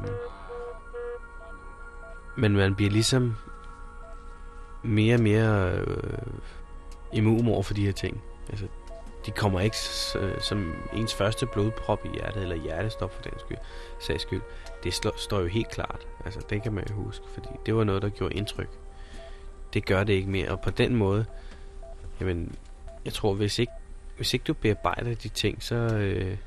men 2.37 2.57
man 2.57 2.75
bliver 2.75 2.91
ligesom 2.91 3.35
mere 4.83 5.15
og 5.15 5.21
mere 5.21 5.73
øh, 5.73 5.87
immun 7.13 7.49
over 7.49 7.63
for 7.63 7.75
de 7.75 7.85
her 7.85 7.93
ting. 7.93 8.23
Altså, 8.49 8.67
de 9.27 9.31
kommer 9.31 9.61
ikke 9.61 9.77
som 10.41 10.75
ens 10.93 11.15
første 11.15 11.47
blodprop 11.47 12.05
i 12.05 12.09
hjertet, 12.09 12.43
eller 12.43 12.57
hjertestop 12.57 13.15
for 13.15 13.23
den 13.23 13.33
skyld, 13.39 13.59
sags 14.01 14.23
skyld. 14.23 14.43
Det 14.85 14.95
slår, 14.95 15.15
står 15.17 15.41
jo 15.41 15.47
helt 15.47 15.71
klart. 15.71 16.07
Altså, 16.25 16.41
det 16.51 16.63
kan 16.63 16.73
man 16.73 16.85
jo 16.91 16.95
huske, 16.95 17.25
fordi 17.35 17.49
det 17.67 17.75
var 17.75 17.85
noget, 17.85 18.03
der 18.03 18.09
gjorde 18.09 18.35
indtryk. 18.35 18.69
Det 19.75 19.87
gør 19.87 20.05
det 20.05 20.13
ikke 20.13 20.31
mere, 20.31 20.49
og 20.49 20.61
på 20.61 20.71
den 20.71 20.97
måde, 20.97 21.27
jamen, 22.21 22.55
jeg 23.05 23.13
tror, 23.13 23.35
hvis 23.35 23.59
ikke, 23.59 23.73
hvis 24.17 24.35
ikke 24.35 24.45
du 24.45 24.55
bearbejder 24.55 25.15
de 25.15 25.29
ting, 25.29 25.63
så, 25.63 25.75
øh, 25.75 26.39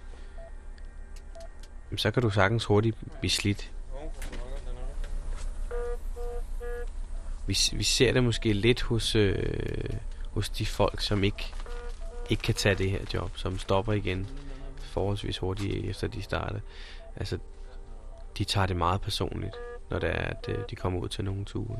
jamen, 1.89 1.97
så 1.97 2.11
kan 2.11 2.23
du 2.23 2.29
sagtens 2.29 2.65
hurtigt 2.65 2.97
blive 3.19 3.31
slidt. 3.31 3.71
Vi, 7.47 7.57
vi 7.73 7.83
ser 7.83 8.13
det 8.13 8.23
måske 8.23 8.53
lidt 8.53 8.81
hos, 8.81 9.15
øh, 9.15 9.89
hos 10.39 10.49
de 10.49 10.65
folk, 10.65 11.01
som 11.01 11.23
ikke, 11.23 11.53
ikke 12.29 12.43
kan 12.43 12.55
tage 12.55 12.75
det 12.75 12.91
her 12.91 12.99
job, 13.13 13.37
som 13.37 13.57
stopper 13.57 13.93
igen 13.93 14.27
forholdsvis 14.81 15.37
hurtigt 15.37 15.89
efter 15.89 16.07
de 16.07 16.21
starter. 16.21 16.59
Altså, 17.15 17.37
de 18.37 18.43
tager 18.43 18.67
det 18.67 18.75
meget 18.75 19.01
personligt, 19.01 19.55
når 19.89 19.99
det 19.99 20.09
er, 20.09 20.13
at 20.13 20.49
øh, 20.49 20.57
de 20.69 20.75
kommer 20.75 20.99
ud 20.99 21.09
til 21.09 21.25
nogle 21.25 21.45
ture. 21.45 21.79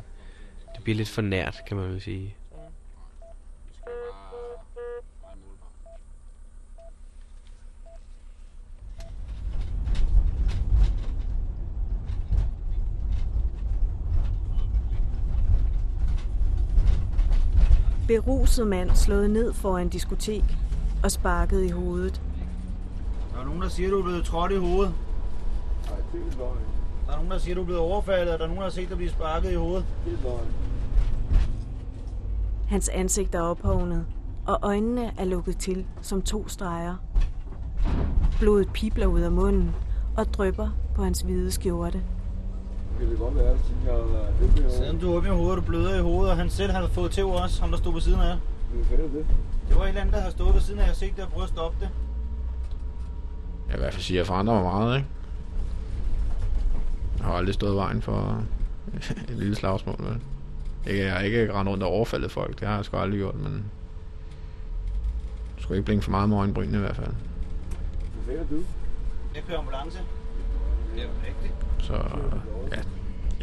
Det 0.75 0.83
bliver 0.83 0.97
lidt 0.97 1.09
for 1.09 1.21
nært, 1.21 1.61
kan 1.67 1.77
man 1.77 1.89
vel 1.89 2.01
sige. 2.01 2.35
Beruset 18.09 18.67
mand 18.67 18.89
slået 18.95 19.29
ned 19.29 19.53
foran 19.53 19.89
diskotek 19.89 20.43
og 21.03 21.11
sparket 21.11 21.65
i 21.65 21.69
hovedet. 21.69 22.21
Der 23.33 23.39
er 23.41 23.45
nogen, 23.45 23.61
der 23.61 23.67
siger, 23.67 23.87
at 23.87 23.91
du 23.91 23.99
er 23.99 24.03
blevet 24.03 24.25
trådt 24.25 24.51
i 24.51 24.55
hovedet. 24.55 24.93
Nej, 25.89 25.97
det 26.13 26.33
er 26.33 26.37
løgn. 26.37 26.57
Der 27.05 27.11
er 27.11 27.15
nogen, 27.15 27.31
der 27.31 27.37
siger, 27.37 27.53
at 27.53 27.55
du 27.55 27.61
er 27.61 27.65
blevet 27.65 27.81
overfaldet, 27.81 28.33
og 28.33 28.39
der 28.39 28.45
er 28.45 28.47
nogen, 28.47 28.57
der 28.57 28.63
har 28.63 28.71
set 28.71 28.89
dig 28.89 28.97
blive 28.97 29.09
sparket 29.09 29.51
i 29.51 29.55
hovedet. 29.55 29.85
Det 30.05 30.13
er 30.13 30.23
løgn. 30.23 30.47
Hans 32.67 32.89
ansigt 32.89 33.35
er 33.35 33.41
ophovnet, 33.41 34.05
og 34.45 34.59
øjnene 34.61 35.11
er 35.17 35.25
lukket 35.25 35.57
til 35.57 35.85
som 36.01 36.21
to 36.21 36.47
streger. 36.47 36.95
Blodet 38.39 38.69
pibler 38.73 39.05
ud 39.05 39.21
af 39.21 39.31
munden 39.31 39.75
og 40.17 40.33
drypper 40.33 40.69
på 40.95 41.03
hans 41.03 41.21
hvide 41.21 41.51
skjorte. 41.51 42.03
Det 42.99 43.07
kan 43.07 43.09
det 43.09 43.19
godt 43.19 43.35
være, 43.35 43.49
at 43.49 43.59
jeg 43.85 43.93
det 44.41 44.51
bliver... 44.53 44.69
Siden 44.69 44.99
du 44.99 45.13
åbner 45.13 45.31
hovedet, 45.33 45.57
du 45.57 45.61
bløder 45.61 45.97
i 45.97 46.01
hovedet, 46.01 46.31
og 46.31 46.37
han 46.37 46.49
selv 46.49 46.71
har 46.71 46.87
fået 46.87 47.11
til 47.11 47.23
også, 47.23 47.61
ham 47.61 47.71
der 47.71 47.77
stod 47.77 47.93
ved 47.93 48.01
siden 48.01 48.19
af 48.21 48.25
jer. 48.25 48.37
Hvad 48.73 48.85
fanden 48.85 49.05
er 49.05 49.11
det? 49.17 49.25
Det 49.67 49.75
var 49.75 49.83
et 49.83 49.87
eller 49.87 50.01
andet, 50.01 50.15
der 50.15 50.21
har 50.21 50.29
stået 50.29 50.53
ved 50.53 50.61
siden 50.61 50.79
af 50.79 50.83
jer 50.83 50.89
og 50.89 50.95
set 50.95 51.15
det 51.15 51.23
og 51.23 51.29
prøvet 51.29 51.43
at 51.43 51.49
stoppe 51.49 51.77
det. 51.79 51.89
Jeg 53.67 53.73
vil 53.73 53.75
i 53.75 53.79
hvert 53.79 53.93
fald 53.93 54.03
sige, 54.03 54.17
at 54.17 54.19
jeg 54.19 54.27
forandrer 54.27 54.53
mig 54.53 54.63
meget, 54.63 54.97
ikke? 54.97 55.07
Jeg 57.17 57.25
har 57.25 57.33
aldrig 57.33 57.53
stået 57.53 57.73
i 57.73 57.75
vejen 57.75 58.01
for 58.01 58.43
et 59.29 59.37
lille 59.37 59.55
slagsmål, 59.55 59.95
vel? 59.99 60.21
Ikke, 60.87 61.05
jeg 61.05 61.13
har 61.13 61.19
ikke 61.19 61.53
rendt 61.53 61.69
rundt 61.69 61.83
og 61.83 61.89
overfaldet 61.89 62.31
folk, 62.31 62.59
det 62.59 62.67
har 62.67 62.75
jeg 62.75 62.85
sgu 62.85 62.97
aldrig 62.97 63.19
gjort, 63.19 63.35
men... 63.35 63.53
Jeg 65.55 65.63
skulle 65.63 65.77
ikke 65.77 65.85
blinke 65.85 66.03
for 66.03 66.11
meget 66.11 66.29
med 66.29 66.37
øjenbrynene 66.37 66.77
i 66.77 66.81
hvert 66.81 66.95
fald. 66.95 67.13
Hvad 68.25 68.35
er 68.35 68.43
du? 68.51 68.63
Jeg 69.35 69.43
kører 69.47 69.59
ambulance. 69.59 69.99
Det 70.95 71.01
er 71.01 71.05
jo 71.05 71.09
rigtigt. 71.27 71.68
Så 71.79 71.93
ja, 72.71 72.81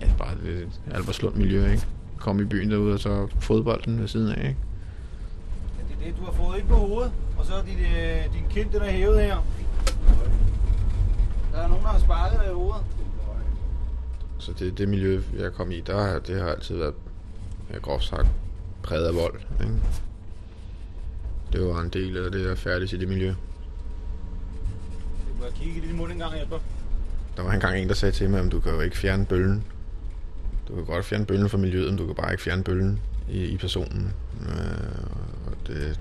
ja 0.03 0.11
bare 0.19 0.35
det 0.45 0.69
Alberslund 0.91 1.35
miljø, 1.35 1.71
ikke? 1.71 1.87
Kom 2.19 2.41
i 2.41 2.45
byen 2.45 2.71
derude, 2.71 2.95
og 2.95 3.01
så 3.01 3.29
fodbolden 3.41 4.01
ved 4.01 4.09
siden 4.09 4.33
af, 4.33 4.49
ikke? 4.49 4.57
Ja, 5.79 5.83
det 5.89 6.07
er 6.07 6.11
det, 6.13 6.21
du 6.21 6.25
har 6.25 6.33
fået 6.33 6.59
ind 6.59 6.69
på 6.69 6.75
hovedet, 6.75 7.13
og 7.39 7.47
så 7.47 7.55
er 7.55 7.63
dit, 7.63 7.79
øh, 7.79 8.33
din 8.35 8.45
kind, 8.51 8.71
den 8.71 8.83
er 8.83 8.91
hævet 8.91 9.21
her. 9.23 9.37
Der 11.53 11.59
er 11.63 11.69
nogen, 11.69 11.83
der 11.85 11.91
har 11.91 11.99
sparket 11.99 12.41
dig 12.41 12.51
i 12.51 12.55
hovedet. 12.55 12.83
Så 14.39 14.53
det, 14.59 14.79
det 14.79 14.89
miljø, 14.89 15.23
jeg 15.39 15.53
kom 15.53 15.71
i, 15.71 15.81
der, 15.81 16.03
har- 16.07 16.19
det 16.19 16.41
har 16.41 16.49
altid 16.49 16.77
været, 16.77 16.95
jeg 17.73 17.81
groft 17.81 18.05
sagt, 18.05 18.27
præget 18.83 19.07
af 19.07 19.15
vold, 19.15 19.41
ikke? 19.61 19.75
Det 21.53 21.67
var 21.67 21.81
en 21.81 21.89
del 21.89 22.17
af 22.17 22.31
det 22.33 22.47
at 22.47 22.59
færdes 22.59 22.93
i 22.93 22.97
det 22.99 23.09
miljø. 23.09 23.29
Du 23.29 23.35
må 25.41 25.45
kigge 25.55 25.79
i 25.79 25.87
din 25.87 25.97
mund 25.97 26.13
en 26.13 26.19
gang, 26.19 26.35
hjælper. 26.35 26.59
Der 27.37 27.43
var 27.43 27.53
engang 27.53 27.79
en, 27.79 27.89
der 27.89 27.95
sagde 27.95 28.13
til 28.13 28.31
mig, 28.31 28.41
at 28.41 28.53
du 28.53 28.61
kan 28.61 28.73
jo 28.73 28.81
ikke 28.81 28.97
fjerne 28.97 29.27
bøllen. 29.27 29.65
Du 30.69 30.75
kan 30.75 30.85
godt 30.85 31.05
fjerne 31.05 31.27
bøllen 31.27 31.49
fra 31.49 31.59
miljøet, 31.59 31.89
men 31.89 31.99
du 31.99 32.07
kan 32.07 32.15
bare 32.15 32.33
ikke 32.33 32.43
fjerne 32.43 32.65
bøllen 32.65 33.01
i, 33.29 33.45
i 33.45 33.57
personen. 33.57 34.13
Øh, 34.41 35.47
og 35.47 35.67
det, 35.67 36.01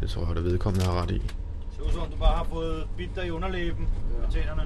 det 0.00 0.10
tror 0.10 0.26
jeg, 0.26 0.36
der 0.36 0.42
vedkommende 0.42 0.86
har 0.86 1.02
ret 1.02 1.10
i. 1.10 1.14
Det 1.18 1.32
ser 1.76 1.82
ud 1.82 1.90
som 1.92 2.00
om, 2.00 2.10
du 2.10 2.16
bare 2.16 2.36
har 2.36 2.44
fået 2.44 2.86
bidt 2.96 3.10
dig 3.16 3.26
i 3.26 3.30
underlæben 3.30 3.88
med 4.20 4.30
tænderne. 4.30 4.62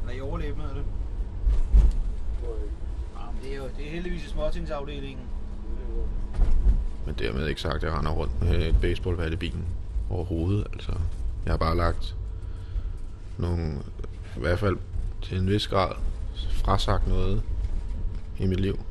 Eller 0.00 0.14
i 0.14 0.20
overlæben, 0.20 0.60
hedder 0.60 0.74
det. 0.74 0.84
Jamen, 3.18 3.42
det 3.42 3.52
er 3.52 3.56
jo 3.56 3.64
det 3.78 3.86
er 3.86 3.90
heldigvis 3.90 4.24
i 4.24 4.28
småtingsafdelingen. 4.28 5.26
Men 7.06 7.14
dermed 7.18 7.46
ikke 7.48 7.60
sagt, 7.60 7.74
at 7.74 7.82
jeg 7.82 7.92
render 7.92 8.10
rundt 8.10 8.42
med 8.42 8.68
et 8.68 8.80
baseballbat 8.80 9.32
i 9.32 9.36
bilen 9.36 9.64
overhovedet. 10.10 10.66
Altså, 10.72 10.92
jeg 11.44 11.52
har 11.52 11.58
bare 11.58 11.76
lagt 11.76 12.16
nogle, 13.38 13.78
i 14.36 14.40
hvert 14.40 14.58
fald 14.58 14.76
til 15.22 15.38
en 15.38 15.48
vis 15.48 15.66
grad, 15.66 15.92
frasagt 16.50 17.06
noget 17.06 17.42
i 18.38 18.46
mit 18.46 18.60
liv. 18.60 18.84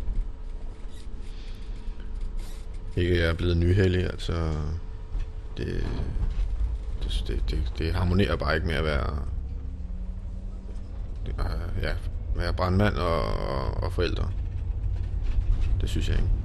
Ikke 2.96 3.20
jeg 3.20 3.30
er 3.30 3.34
blevet 3.34 3.58
nyhellig, 3.58 4.04
altså 4.04 4.54
det, 5.58 5.88
det, 7.04 7.24
det, 7.28 7.44
det, 7.50 7.74
det 7.78 7.94
harmonerer 7.94 8.36
bare 8.36 8.56
ikke 8.56 8.68
med 8.68 8.76
at 8.76 8.84
være, 8.84 9.18
det, 11.26 11.36
ja, 11.82 11.94
være 12.36 12.54
brandmand 12.54 12.96
og, 12.96 13.24
og, 13.24 13.84
og 13.84 13.94
forældre. 13.94 14.32
Det 15.82 15.90
synes 15.90 16.10
jeg 16.10 16.18
ikke. 16.18 16.41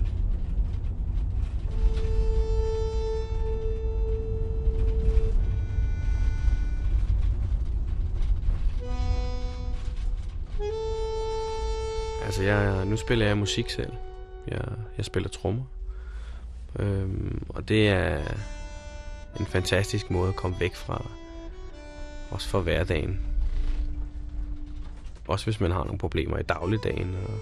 Altså, 12.27 12.43
jeg, 12.43 12.87
nu 12.87 12.97
spiller 12.97 13.27
jeg 13.27 13.39
musik 13.39 13.71
selv. 13.71 13.93
Jeg, 14.49 14.65
jeg 14.97 15.05
spiller 15.05 15.29
trommer. 15.29 15.63
Øhm, 16.79 17.43
og 17.49 17.69
det 17.69 17.89
er 17.89 18.21
en 19.41 19.47
fantastisk 19.47 20.11
måde 20.11 20.29
at 20.29 20.37
komme 20.37 20.57
væk 20.61 20.75
fra. 20.75 21.11
Også 22.31 22.49
fra 22.49 22.61
hverdagen. 22.61 23.21
Også 25.29 25.47
hvis 25.47 25.61
man 25.61 25.71
har 25.71 25.85
nogle 25.85 25.99
problemer 25.99 26.39
i 26.39 26.43
dagligdagen. 26.43 27.17
Og, 27.29 27.35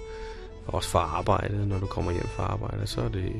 og 0.67 0.75
også 0.75 0.89
fra 0.89 0.99
arbejde, 0.99 1.69
når 1.69 1.79
du 1.79 1.87
kommer 1.87 2.13
hjem 2.13 2.27
fra 2.27 2.43
arbejde. 2.43 2.87
Så 2.87 3.01
er 3.01 3.09
det, 3.09 3.33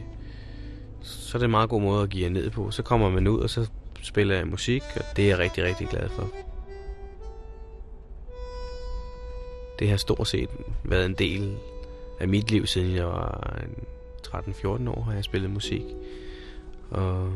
så 1.03 1.37
er 1.37 1.39
det 1.39 1.45
en 1.45 1.51
meget 1.51 1.71
god 1.71 1.81
måde 1.81 2.03
at 2.03 2.11
give 2.11 2.25
jer 2.25 2.31
ned 2.31 2.51
på. 2.51 2.71
Så 2.71 2.83
kommer 2.83 3.11
man 3.11 3.27
ud, 3.27 3.41
og 3.41 3.51
så 3.51 3.71
spiller 4.03 4.37
jeg 4.37 4.47
musik. 4.47 4.83
Og 4.97 5.17
det 5.17 5.25
er 5.25 5.29
jeg 5.29 5.39
rigtig, 5.39 5.65
rigtig 5.65 5.89
glad 5.89 6.09
for. 6.09 6.31
Det 9.79 9.89
har 9.89 9.97
stort 9.97 10.29
set 10.29 10.49
været 10.85 11.07
en 11.07 11.15
del 11.15 11.57
af 12.21 12.29
mit 12.29 12.51
liv, 12.51 12.67
siden 12.67 12.95
jeg 12.95 13.07
var 13.07 13.57
en 13.63 13.75
13-14 14.27 14.91
år, 14.91 15.03
har 15.03 15.13
jeg 15.13 15.25
spillet 15.25 15.51
musik. 15.51 15.83
Og 16.91 17.33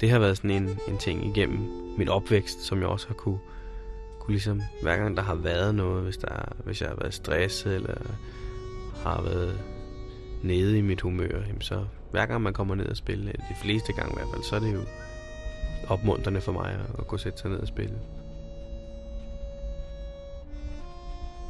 det 0.00 0.10
har 0.10 0.18
været 0.18 0.36
sådan 0.36 0.50
en, 0.50 0.78
en 0.88 0.98
ting 0.98 1.26
igennem 1.26 1.58
min 1.98 2.08
opvækst, 2.08 2.62
som 2.62 2.80
jeg 2.80 2.88
også 2.88 3.06
har 3.06 3.14
kunne, 3.14 3.38
kunne 4.20 4.32
ligesom, 4.32 4.62
hver 4.82 4.96
gang 4.96 5.16
der 5.16 5.22
har 5.22 5.34
været 5.34 5.74
noget, 5.74 6.02
hvis, 6.02 6.16
der, 6.16 6.52
hvis 6.64 6.80
jeg 6.80 6.88
har 6.88 6.96
været 6.96 7.14
stresset, 7.14 7.74
eller 7.74 7.94
har 9.02 9.22
været 9.22 9.60
nede 10.42 10.78
i 10.78 10.80
mit 10.80 11.00
humør, 11.00 11.40
jamen 11.46 11.60
så 11.60 11.84
hver 12.10 12.26
gang 12.26 12.42
man 12.42 12.52
kommer 12.52 12.74
ned 12.74 12.86
og 12.86 12.96
spille, 12.96 13.26
de 13.26 13.54
fleste 13.62 13.92
gange 13.92 14.12
i 14.12 14.14
hvert 14.16 14.28
fald, 14.34 14.42
så 14.42 14.56
er 14.56 14.60
det 14.60 14.74
jo 14.74 14.80
opmuntrende 15.88 16.40
for 16.40 16.52
mig 16.52 16.72
at, 16.72 16.98
at 16.98 17.06
kunne 17.06 17.20
sætte 17.20 17.38
sig 17.38 17.50
ned 17.50 17.58
og 17.58 17.68
spille. 17.68 17.94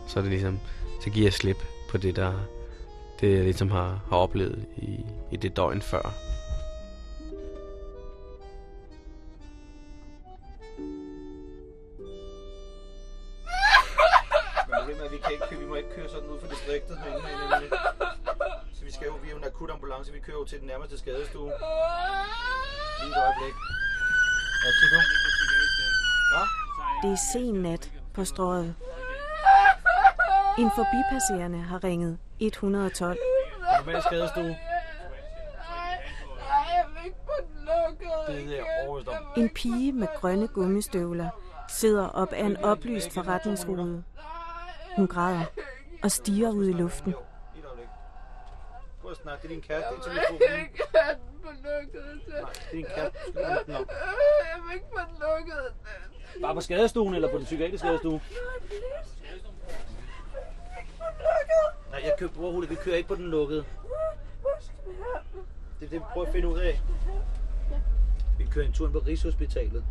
Så 0.07 0.19
er 0.19 0.23
det 0.23 0.31
ligesom, 0.33 0.59
så 1.05 1.11
giver 1.11 1.27
jeg 1.27 1.33
slip 1.33 1.57
på 1.91 1.99
det, 1.99 2.17
der 2.17 2.33
det 3.21 3.33
jeg 3.37 3.45
ligesom 3.45 3.71
har, 3.71 4.01
har 4.11 4.17
oplevet 4.17 4.65
i, 4.77 5.01
i 5.31 5.37
det 5.37 5.57
døgn 5.57 5.83
før. 5.83 6.13
Er, 15.05 15.09
vi, 15.11 15.19
kan 15.19 15.33
ikke, 15.33 15.45
køre- 15.51 15.59
vi 15.59 15.67
må 15.67 15.75
ikke 15.75 15.95
køre 15.97 16.09
sådan 16.09 16.29
ud 16.29 16.41
for 16.41 16.47
distriktet 16.49 16.99
herinde. 16.99 17.77
Så 18.75 18.85
vi 18.85 18.93
skal 18.93 19.07
jo, 19.07 19.13
vi 19.23 19.29
er 19.29 19.33
jo 19.33 19.37
en 19.39 19.45
akut 19.45 19.71
ambulance, 19.71 20.13
vi 20.13 20.19
kører 20.19 20.37
jo 20.39 20.45
til 20.45 20.59
den 20.59 20.67
nærmeste 20.67 20.99
skadestue. 20.99 21.53
Lige 23.01 23.11
et 23.11 23.17
øjeblik. 23.27 23.55
Hvad 24.63 24.73
siger 24.79 24.91
du? 24.95 25.01
Hvad? 26.33 26.47
Det 27.03 27.11
er 27.17 27.21
sen 27.33 27.55
nat 27.55 27.91
på 28.15 28.25
strøget. 28.25 28.75
En 30.59 30.71
forbipasserende 30.77 31.59
har 31.59 31.85
ringet 31.85 32.19
112. 32.41 33.19
Normal 33.79 34.03
skadestue. 34.03 34.43
Nej, 34.43 34.59
jeg 36.49 36.85
vil 36.95 37.05
ikke 37.05 37.17
på 37.27 37.33
den 37.39 37.65
lukket. 37.65 38.49
Det 38.49 38.59
er 38.59 38.65
overbevist 38.89 39.09
om. 39.09 39.43
En 39.43 39.49
pige 39.49 39.93
med 39.93 40.09
grønne 40.17 40.49
gummistøvler 40.49 41.29
sidder 41.69 42.09
op 42.09 42.33
af 42.33 42.45
en 42.45 42.57
oplyst 42.57 43.15
forretningsrude. 43.15 44.05
Hun 44.97 45.07
græder 45.07 45.45
og 46.03 46.11
stiger 46.11 46.51
ud 46.51 46.69
i 46.69 46.73
luften. 46.73 47.15
Prøv 49.03 49.11
at 49.11 49.17
snakke. 49.17 49.43
Det 49.43 49.51
er 49.51 49.55
din 49.55 49.63
kæreste. 49.63 49.89
Det 49.95 49.99
er 49.99 50.03
til 50.03 50.13
Jeg 50.13 50.25
mikrofonen. 50.31 50.61
ikke 50.65 50.83
have 50.95 51.15
den 51.15 51.41
på 51.43 51.49
lukket. 51.49 52.03
Nej, 52.29 52.41
det 52.53 52.63
er 52.67 52.73
din 52.73 52.85
kæreste. 52.85 53.19
Den 53.67 53.77
op. 53.77 53.89
Jeg 53.91 54.61
vil 54.67 54.75
ikke 54.75 54.87
få 54.93 54.99
den 55.09 55.17
lukket. 55.21 55.75
Bare 56.43 56.55
på 56.55 56.61
skadestuen 56.61 57.15
eller 57.15 57.31
på 57.31 57.37
den 57.39 57.45
psykiatriske 57.45 57.79
skadestue? 57.79 58.21
Nej, 61.93 62.01
jeg 62.05 62.15
køber 62.19 62.33
brorhullet. 62.33 62.71
Vi 62.71 62.75
kører 62.75 62.97
ikke 62.97 63.09
på 63.09 63.15
den 63.15 63.31
lukkede. 63.31 63.65
Det 65.81 65.87
er 65.87 65.91
det, 65.91 65.93
vi 65.93 66.05
prøver 66.13 66.27
at 66.27 66.33
finde 66.33 66.49
ud 66.49 66.59
af. 66.59 66.81
Vi 68.39 68.45
kører 68.45 68.67
en 68.67 68.73
tur 68.73 68.87
ind 68.87 68.93
på 68.93 68.99
Rigshospitalet. 68.99 69.85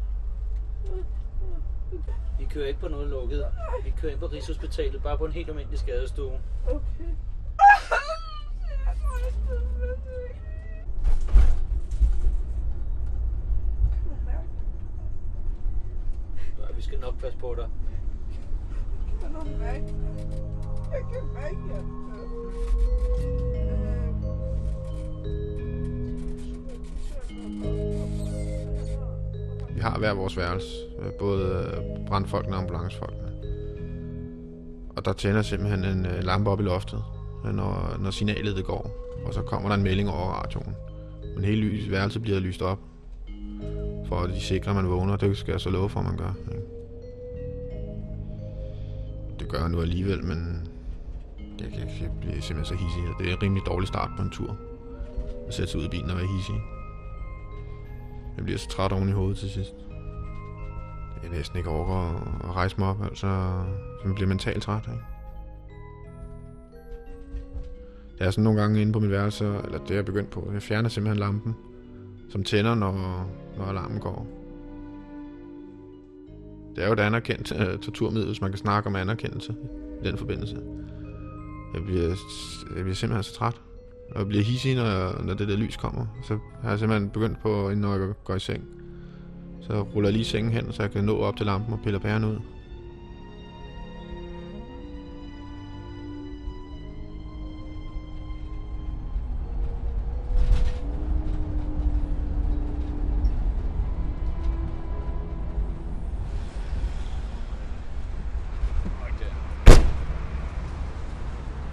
Vi 2.39 2.45
kører 2.45 2.67
ikke 2.67 2.79
på 2.79 2.87
noget 2.87 3.07
lukket. 3.07 3.45
Vi 3.83 3.93
kører 3.97 4.11
ind 4.11 4.19
på 4.19 4.25
Rigshospitalet, 4.27 5.03
bare 5.03 5.17
på 5.17 5.25
en 5.25 5.31
helt 5.31 5.49
almindelig 5.49 5.79
skadestue. 5.79 6.39
Okay. 6.67 7.09
Ja, 16.59 16.75
vi 16.75 16.81
skal 16.81 16.99
nok 16.99 17.19
passe 17.19 17.37
på 17.37 17.55
dig. 17.57 17.69
Kan? 19.43 19.83
Jeg 20.91 21.01
kan 21.11 21.23
mærke, 21.33 21.85
Vi 29.69 29.79
har 29.79 29.99
hver 29.99 30.13
vores 30.13 30.37
værelse, 30.37 30.67
øh, 30.99 31.11
både 31.19 31.43
øh, 31.43 32.07
brandfolkene 32.07 32.55
og 32.55 32.61
ambulancefolkene. 32.61 33.31
Og 34.95 35.05
der 35.05 35.13
tænder 35.13 35.41
simpelthen 35.41 35.83
en 35.83 36.05
øh, 36.05 36.23
lampe 36.23 36.49
op 36.49 36.59
i 36.59 36.63
loftet, 36.63 37.03
når, 37.43 37.97
når 37.99 38.11
signalet 38.11 38.55
det 38.55 38.65
går. 38.65 38.91
Og 39.25 39.33
så 39.33 39.41
kommer 39.41 39.69
der 39.69 39.75
en 39.75 39.83
melding 39.83 40.09
over 40.09 40.31
radioen. 40.31 40.75
Men 41.35 41.45
hele 41.45 41.61
lys, 41.61 41.91
værelset 41.91 42.21
bliver 42.21 42.39
lyst 42.39 42.61
op, 42.61 42.79
for 44.05 44.19
at 44.19 44.29
de 44.29 44.41
sikrer, 44.41 44.69
at 44.69 44.75
man 44.75 44.89
vågner. 44.89 45.15
Det 45.15 45.37
skal 45.37 45.51
jeg 45.51 45.61
så 45.61 45.69
love 45.69 45.89
for, 45.89 45.99
at 45.99 46.05
man 46.05 46.17
gør. 46.17 46.33
ikke? 46.51 46.60
Gøre 49.51 49.69
nu 49.69 49.81
alligevel, 49.81 50.25
men 50.25 50.67
jeg, 51.59 51.67
jeg, 51.71 51.87
jeg 52.01 52.09
bliver 52.21 52.41
simpelthen 52.41 52.77
så 52.77 52.83
hissig. 52.83 53.03
Det 53.19 53.29
er 53.29 53.35
en 53.35 53.41
rimelig 53.43 53.63
dårlig 53.65 53.87
start 53.87 54.09
på 54.17 54.23
en 54.23 54.29
tur. 54.29 54.57
At 55.47 55.53
sætte 55.53 55.71
sig 55.71 55.79
ud 55.81 55.85
i 55.85 55.89
bilen 55.89 56.09
og 56.09 56.17
være 56.17 56.27
hissig. 56.37 56.55
Jeg 58.37 58.43
bliver 58.45 58.57
så 58.57 58.69
træt 58.69 58.91
oven 58.91 59.09
i 59.09 59.11
hovedet 59.11 59.37
til 59.37 59.49
sidst. 59.49 59.73
Jeg 61.23 61.29
næsten 61.31 61.57
ikke 61.57 61.69
overgår 61.69 62.01
at- 62.01 62.49
at 62.49 62.55
rejse 62.55 62.75
mig 62.79 62.87
op, 62.89 63.01
altså 63.03 63.19
så 64.01 64.07
man 64.07 64.15
bliver 64.15 64.27
mentalt 64.27 64.63
træt. 64.63 64.83
Ikke? 64.87 65.03
Jeg 68.19 68.27
er 68.27 68.31
sådan 68.31 68.43
nogle 68.43 68.61
gange 68.61 68.81
inde 68.81 68.93
på 68.93 68.99
mit 68.99 69.11
værelse, 69.11 69.45
eller 69.45 69.77
det 69.79 69.91
er 69.91 69.95
jeg 69.95 70.05
begyndt 70.05 70.29
på. 70.29 70.49
Jeg 70.53 70.61
fjerner 70.61 70.89
simpelthen 70.89 71.19
lampen, 71.19 71.55
som 72.29 72.43
tænder, 72.43 72.75
når, 72.75 73.25
når 73.57 73.65
alarmen 73.65 73.99
går. 73.99 74.27
Det 76.75 76.83
er 76.83 76.87
jo 76.87 76.93
et 76.93 76.99
anerkendt 76.99 77.51
uh, 77.51 77.79
torturmiddel, 77.79 78.27
hvis 78.27 78.41
man 78.41 78.51
kan 78.51 78.57
snakke 78.57 78.87
om 78.87 78.95
anerkendelse 78.95 79.55
i 80.03 80.07
den 80.07 80.17
forbindelse. 80.17 80.57
Jeg 81.73 81.83
bliver, 81.83 82.07
jeg 82.75 82.83
bliver 82.83 82.95
simpelthen 82.95 83.23
så 83.23 83.33
træt. 83.33 83.61
Og 84.11 84.19
jeg 84.19 84.27
bliver 84.27 84.43
hissig, 84.43 84.75
når, 84.75 85.21
når 85.23 85.33
det 85.33 85.47
der 85.47 85.55
lys 85.55 85.77
kommer. 85.77 86.05
Så 86.23 86.39
har 86.61 86.69
jeg 86.69 86.79
simpelthen 86.79 87.09
begyndt 87.09 87.41
på, 87.41 87.69
inden 87.69 87.91
jeg 87.91 88.13
går 88.23 88.35
i 88.35 88.39
seng. 88.39 88.63
Så 89.61 89.81
ruller 89.81 90.09
jeg 90.09 90.13
lige 90.13 90.25
sengen 90.25 90.51
hen, 90.51 90.71
så 90.71 90.83
jeg 90.83 90.91
kan 90.91 91.03
nå 91.03 91.17
op 91.17 91.37
til 91.37 91.45
lampen 91.45 91.73
og 91.73 91.79
piller 91.83 91.99
pæren 91.99 92.23
ud. 92.23 92.37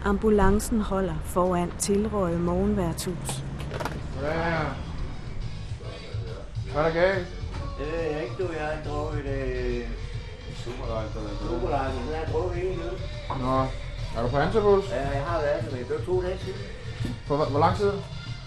Ambulancen 0.09 0.81
holder 0.81 1.15
foran 1.25 1.73
tilrøget 1.79 2.41
morgenværtshus. 2.41 3.45
Ja, 4.23 4.49
ja. 4.49 4.65
Hvad 6.73 6.83
er 6.83 6.87
der 6.87 6.95
galt? 6.95 7.27
Det 7.79 7.87
jeg 8.13 8.23
ikke, 8.23 8.43
du. 8.43 8.49
Jeg 8.53 8.67
har 8.67 8.91
drukket 8.91 9.27
øh, 9.27 9.89
Superlight. 10.57 11.15
Den 11.15 11.23
har 12.09 12.19
jeg 12.19 12.29
drukket 12.33 12.73
en 12.73 12.81
øl. 12.81 12.99
Nå, 13.41 13.61
er 14.17 14.23
du 14.23 14.29
på 14.29 14.37
Antabus? 14.37 14.91
Ja, 14.91 15.09
jeg 15.09 15.25
har 15.25 15.41
været 15.41 15.65
det, 15.65 15.73
men 15.73 15.81
det 15.81 15.91
var 15.99 16.05
to 16.05 16.23
dage 16.23 16.39
siden. 16.39 16.61
For 17.27 17.37
hvor, 17.37 17.59
lang 17.59 17.77
tid? 17.77 17.93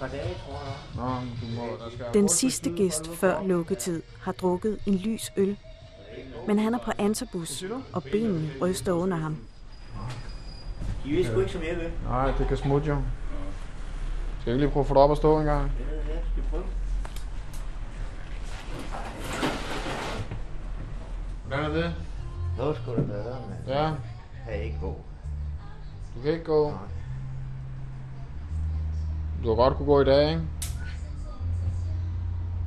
Dage, 0.01 0.35
tror 0.45 0.61
jeg. 0.65 0.75
Nå, 0.95 1.09
du 1.41 1.55
må, 1.55 1.67
der 1.85 1.91
skal... 1.93 2.05
Den 2.13 2.29
sidste 2.29 2.69
gæst 2.69 3.07
før 3.07 3.43
lukketid 3.43 4.01
har 4.21 4.31
drukket 4.31 4.79
en 4.85 4.95
lys 4.95 5.31
øl. 5.37 5.57
Men 6.47 6.59
han 6.59 6.73
er 6.73 6.79
på 6.85 6.91
antabus, 6.97 7.63
og 7.93 8.03
benene 8.03 8.49
ryster 8.61 8.91
under 8.91 9.17
ham. 9.17 9.37
De 11.03 11.09
ved 11.15 11.25
sgu 11.25 11.39
ikke, 11.39 11.51
som 11.51 11.61
jeg 11.61 11.75
vil. 11.77 11.91
Nej, 12.09 12.31
det 12.37 12.47
kan 12.47 12.57
smutte 12.57 12.87
jo. 12.87 12.95
Skal 14.39 14.51
jeg 14.51 14.55
ikke 14.55 14.65
lige 14.65 14.71
prøve 14.73 14.81
at 14.83 14.87
få 14.87 14.93
dig 14.93 15.01
op 15.01 15.09
og 15.09 15.17
stå 15.17 15.39
en 15.39 15.45
gang? 15.45 15.71
Ja, 15.79 15.95
ja, 16.13 16.19
skal 16.31 16.43
vi 16.43 16.47
prøve. 16.49 16.63
Hvordan 21.47 21.65
er 21.65 21.69
det? 21.73 21.95
Det 22.57 22.65
var 22.65 22.73
sgu 22.73 22.91
da 22.95 23.01
bedre, 23.01 23.37
men 23.49 23.57
Ja, 23.75 23.91
kan 24.45 24.53
jeg 24.53 24.63
ikke 24.63 24.79
gå. 24.81 24.97
du 26.15 26.21
kan 26.21 26.31
ikke 26.33 26.45
gå. 26.45 26.73
Du 29.43 29.47
har 29.49 29.55
godt 29.55 29.77
kunne 29.77 29.85
gå 29.85 30.01
i 30.01 30.05
dag, 30.05 30.29
ikke? 30.29 30.41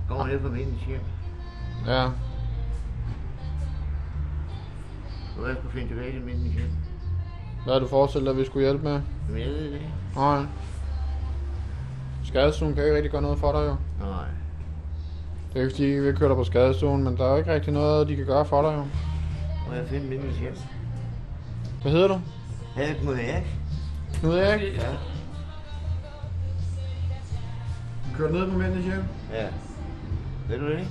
Går 0.09 0.27
ned 0.27 0.41
på 0.41 0.49
min 0.49 0.79
hjem. 0.89 1.01
Ja. 1.87 2.09
Nu 5.37 5.43
er 5.43 5.47
jeg 5.49 5.57
skulle 5.57 5.73
finde 5.73 5.89
tilbage 5.89 6.13
til 6.13 6.21
min 6.23 6.37
hjem. 6.37 6.71
Hvad 7.65 7.73
har 7.75 7.81
du 7.81 7.89
forestillet 7.89 8.29
dig, 8.31 8.37
vi 8.41 8.45
skulle 8.47 8.65
hjælpe 8.65 8.85
med? 8.85 8.93
Jeg 8.93 9.47
ved 9.49 9.73
det. 9.73 9.81
Nej. 10.17 10.43
Skadestuen 12.25 12.75
kan 12.75 12.85
ikke 12.85 12.97
rigtig 12.97 13.11
gøre 13.11 13.23
noget 13.23 13.39
for 13.39 13.53
dig, 13.53 13.61
jo. 13.61 13.77
Nej. 14.07 14.25
Det 15.53 15.61
er 15.61 15.65
ikke 15.65 15.75
fordi, 15.75 15.85
vi 15.85 16.01
vil 16.01 16.17
køre 16.17 16.29
dig 16.29 16.37
på 16.37 16.45
skadestuen, 16.45 17.05
men 17.05 17.17
der 17.17 17.25
er 17.25 17.31
jo 17.31 17.37
ikke 17.37 17.55
rigtig 17.55 17.73
noget, 17.73 18.09
de 18.09 18.17
kan 18.17 18.27
gøre 18.27 18.45
for 18.45 18.63
dig, 18.63 18.77
jo. 18.77 18.85
Må 19.69 19.75
jeg 19.75 19.87
finde 19.89 20.07
min 20.07 20.21
hjem? 20.41 20.57
Hvad 21.83 21.93
hedder 21.93 22.09
du? 22.09 22.21
Jeg 22.77 22.91
er 22.91 22.95
Knud 22.95 23.15
Erik. 23.15 23.47
Knud 24.15 24.35
Erik? 24.35 24.75
Ja. 24.75 24.87
Kørt 28.17 28.33
ned 28.33 28.51
på 28.51 28.59
mændenes 28.59 28.85
hjem? 28.85 29.05
Ja. 29.33 29.47
Ved 30.49 30.59
du 30.59 30.67
det 30.67 30.79
ikke? 30.79 30.91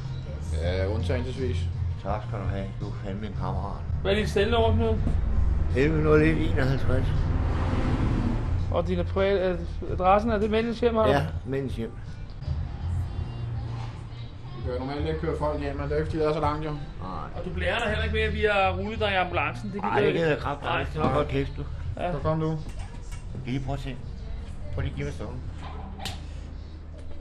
Ja, 0.61 0.87
undtagelsesvis. 0.87 1.57
Tak 2.03 2.23
skal 2.27 2.39
du 2.39 2.45
have. 2.45 2.65
Du 2.81 2.85
er 2.85 2.91
fandme 3.05 3.27
en 3.27 3.33
kammerat. 3.33 3.81
Hvad 4.01 4.11
er 4.11 4.15
dit 4.15 4.29
stelnummer, 4.29 4.71
Knud? 4.75 4.95
11.01.51. 5.75 7.03
Og 8.71 8.87
din 8.87 9.05
private 9.05 9.59
adressen 9.91 10.31
er 10.31 10.37
det 10.37 10.49
Mændenes 10.51 10.79
hjem, 10.79 10.95
har 10.95 11.05
du? 11.05 11.11
Ja, 11.11 11.25
mændenes 11.45 11.75
hjem. 11.75 11.91
Vi 14.57 14.63
kan 14.65 14.73
jo 14.73 14.79
normalt 14.79 15.07
ikke 15.07 15.19
køre 15.19 15.37
folk 15.39 15.59
hjem, 15.59 15.75
men 15.75 15.83
det 15.85 15.91
er 15.91 15.95
ikke 15.97 16.05
fordi, 16.09 16.17
det 16.19 16.27
er 16.29 16.33
så 16.33 16.39
langt, 16.39 16.65
jo. 16.65 16.71
Nej. 16.71 16.79
Og 17.35 17.45
du 17.45 17.49
blærer 17.53 17.79
dig 17.79 17.87
heller 17.87 18.03
ikke 18.03 18.13
med, 18.15 18.21
at 18.21 18.33
vi 18.33 18.41
har 18.51 18.77
rullet 18.77 18.99
dig 18.99 19.11
i 19.11 19.15
ambulancen. 19.15 19.71
Det 19.71 19.81
Ej, 19.83 19.99
det 19.99 20.13
gider 20.13 20.27
jeg 20.27 20.37
kraftigt. 20.37 20.65
Nej, 20.71 20.83
Det 20.93 21.01
var 21.01 21.13
godt 21.13 21.27
kæft, 21.27 21.51
du. 21.57 21.63
Ja. 21.97 22.11
Så 22.11 22.19
kom 22.19 22.39
du. 22.39 22.57
Kan 23.45 23.53
I 23.53 23.59
prøve 23.59 23.73
at 23.73 23.79
se? 23.79 23.95
Prøv 24.73 24.81
lige 24.81 24.91
at 24.91 24.95
give 24.95 25.05
mig 25.05 25.13
stolen. 25.13 25.41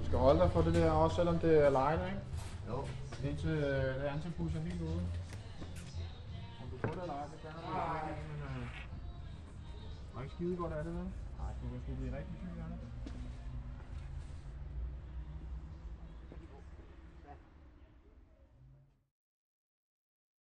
Du 0.00 0.06
skal 0.06 0.18
holde 0.18 0.40
dig 0.40 0.50
for 0.52 0.60
det 0.62 0.74
der, 0.74 0.90
også 0.90 1.16
selvom 1.16 1.38
det 1.38 1.66
er 1.66 1.70
lejet, 1.70 2.00
ikke? 2.06 2.20
Jo. 2.68 2.76
Indtil 3.28 3.48
øh, 3.50 3.64
det 4.00 4.08
antibus 4.14 4.50
er 4.54 4.60
helt 4.68 4.82
ude. 4.82 5.00
Om 6.62 6.66
du 6.72 6.76
får 6.80 6.94
det 6.94 7.06
lejet, 7.06 7.28
det 7.32 7.38
kan 7.42 7.50
ikke, 10.22 10.34
skide 10.34 10.56
godt 10.56 10.72
af 10.72 10.84
det, 10.84 10.92
vel? 10.98 11.08
Nej, 11.40 11.52
du 11.62 11.66
kan 11.70 11.80
sgu 11.82 11.94
blive 11.94 12.16
rigtig 12.18 12.36
syg 12.42 12.54
af. 12.64 12.71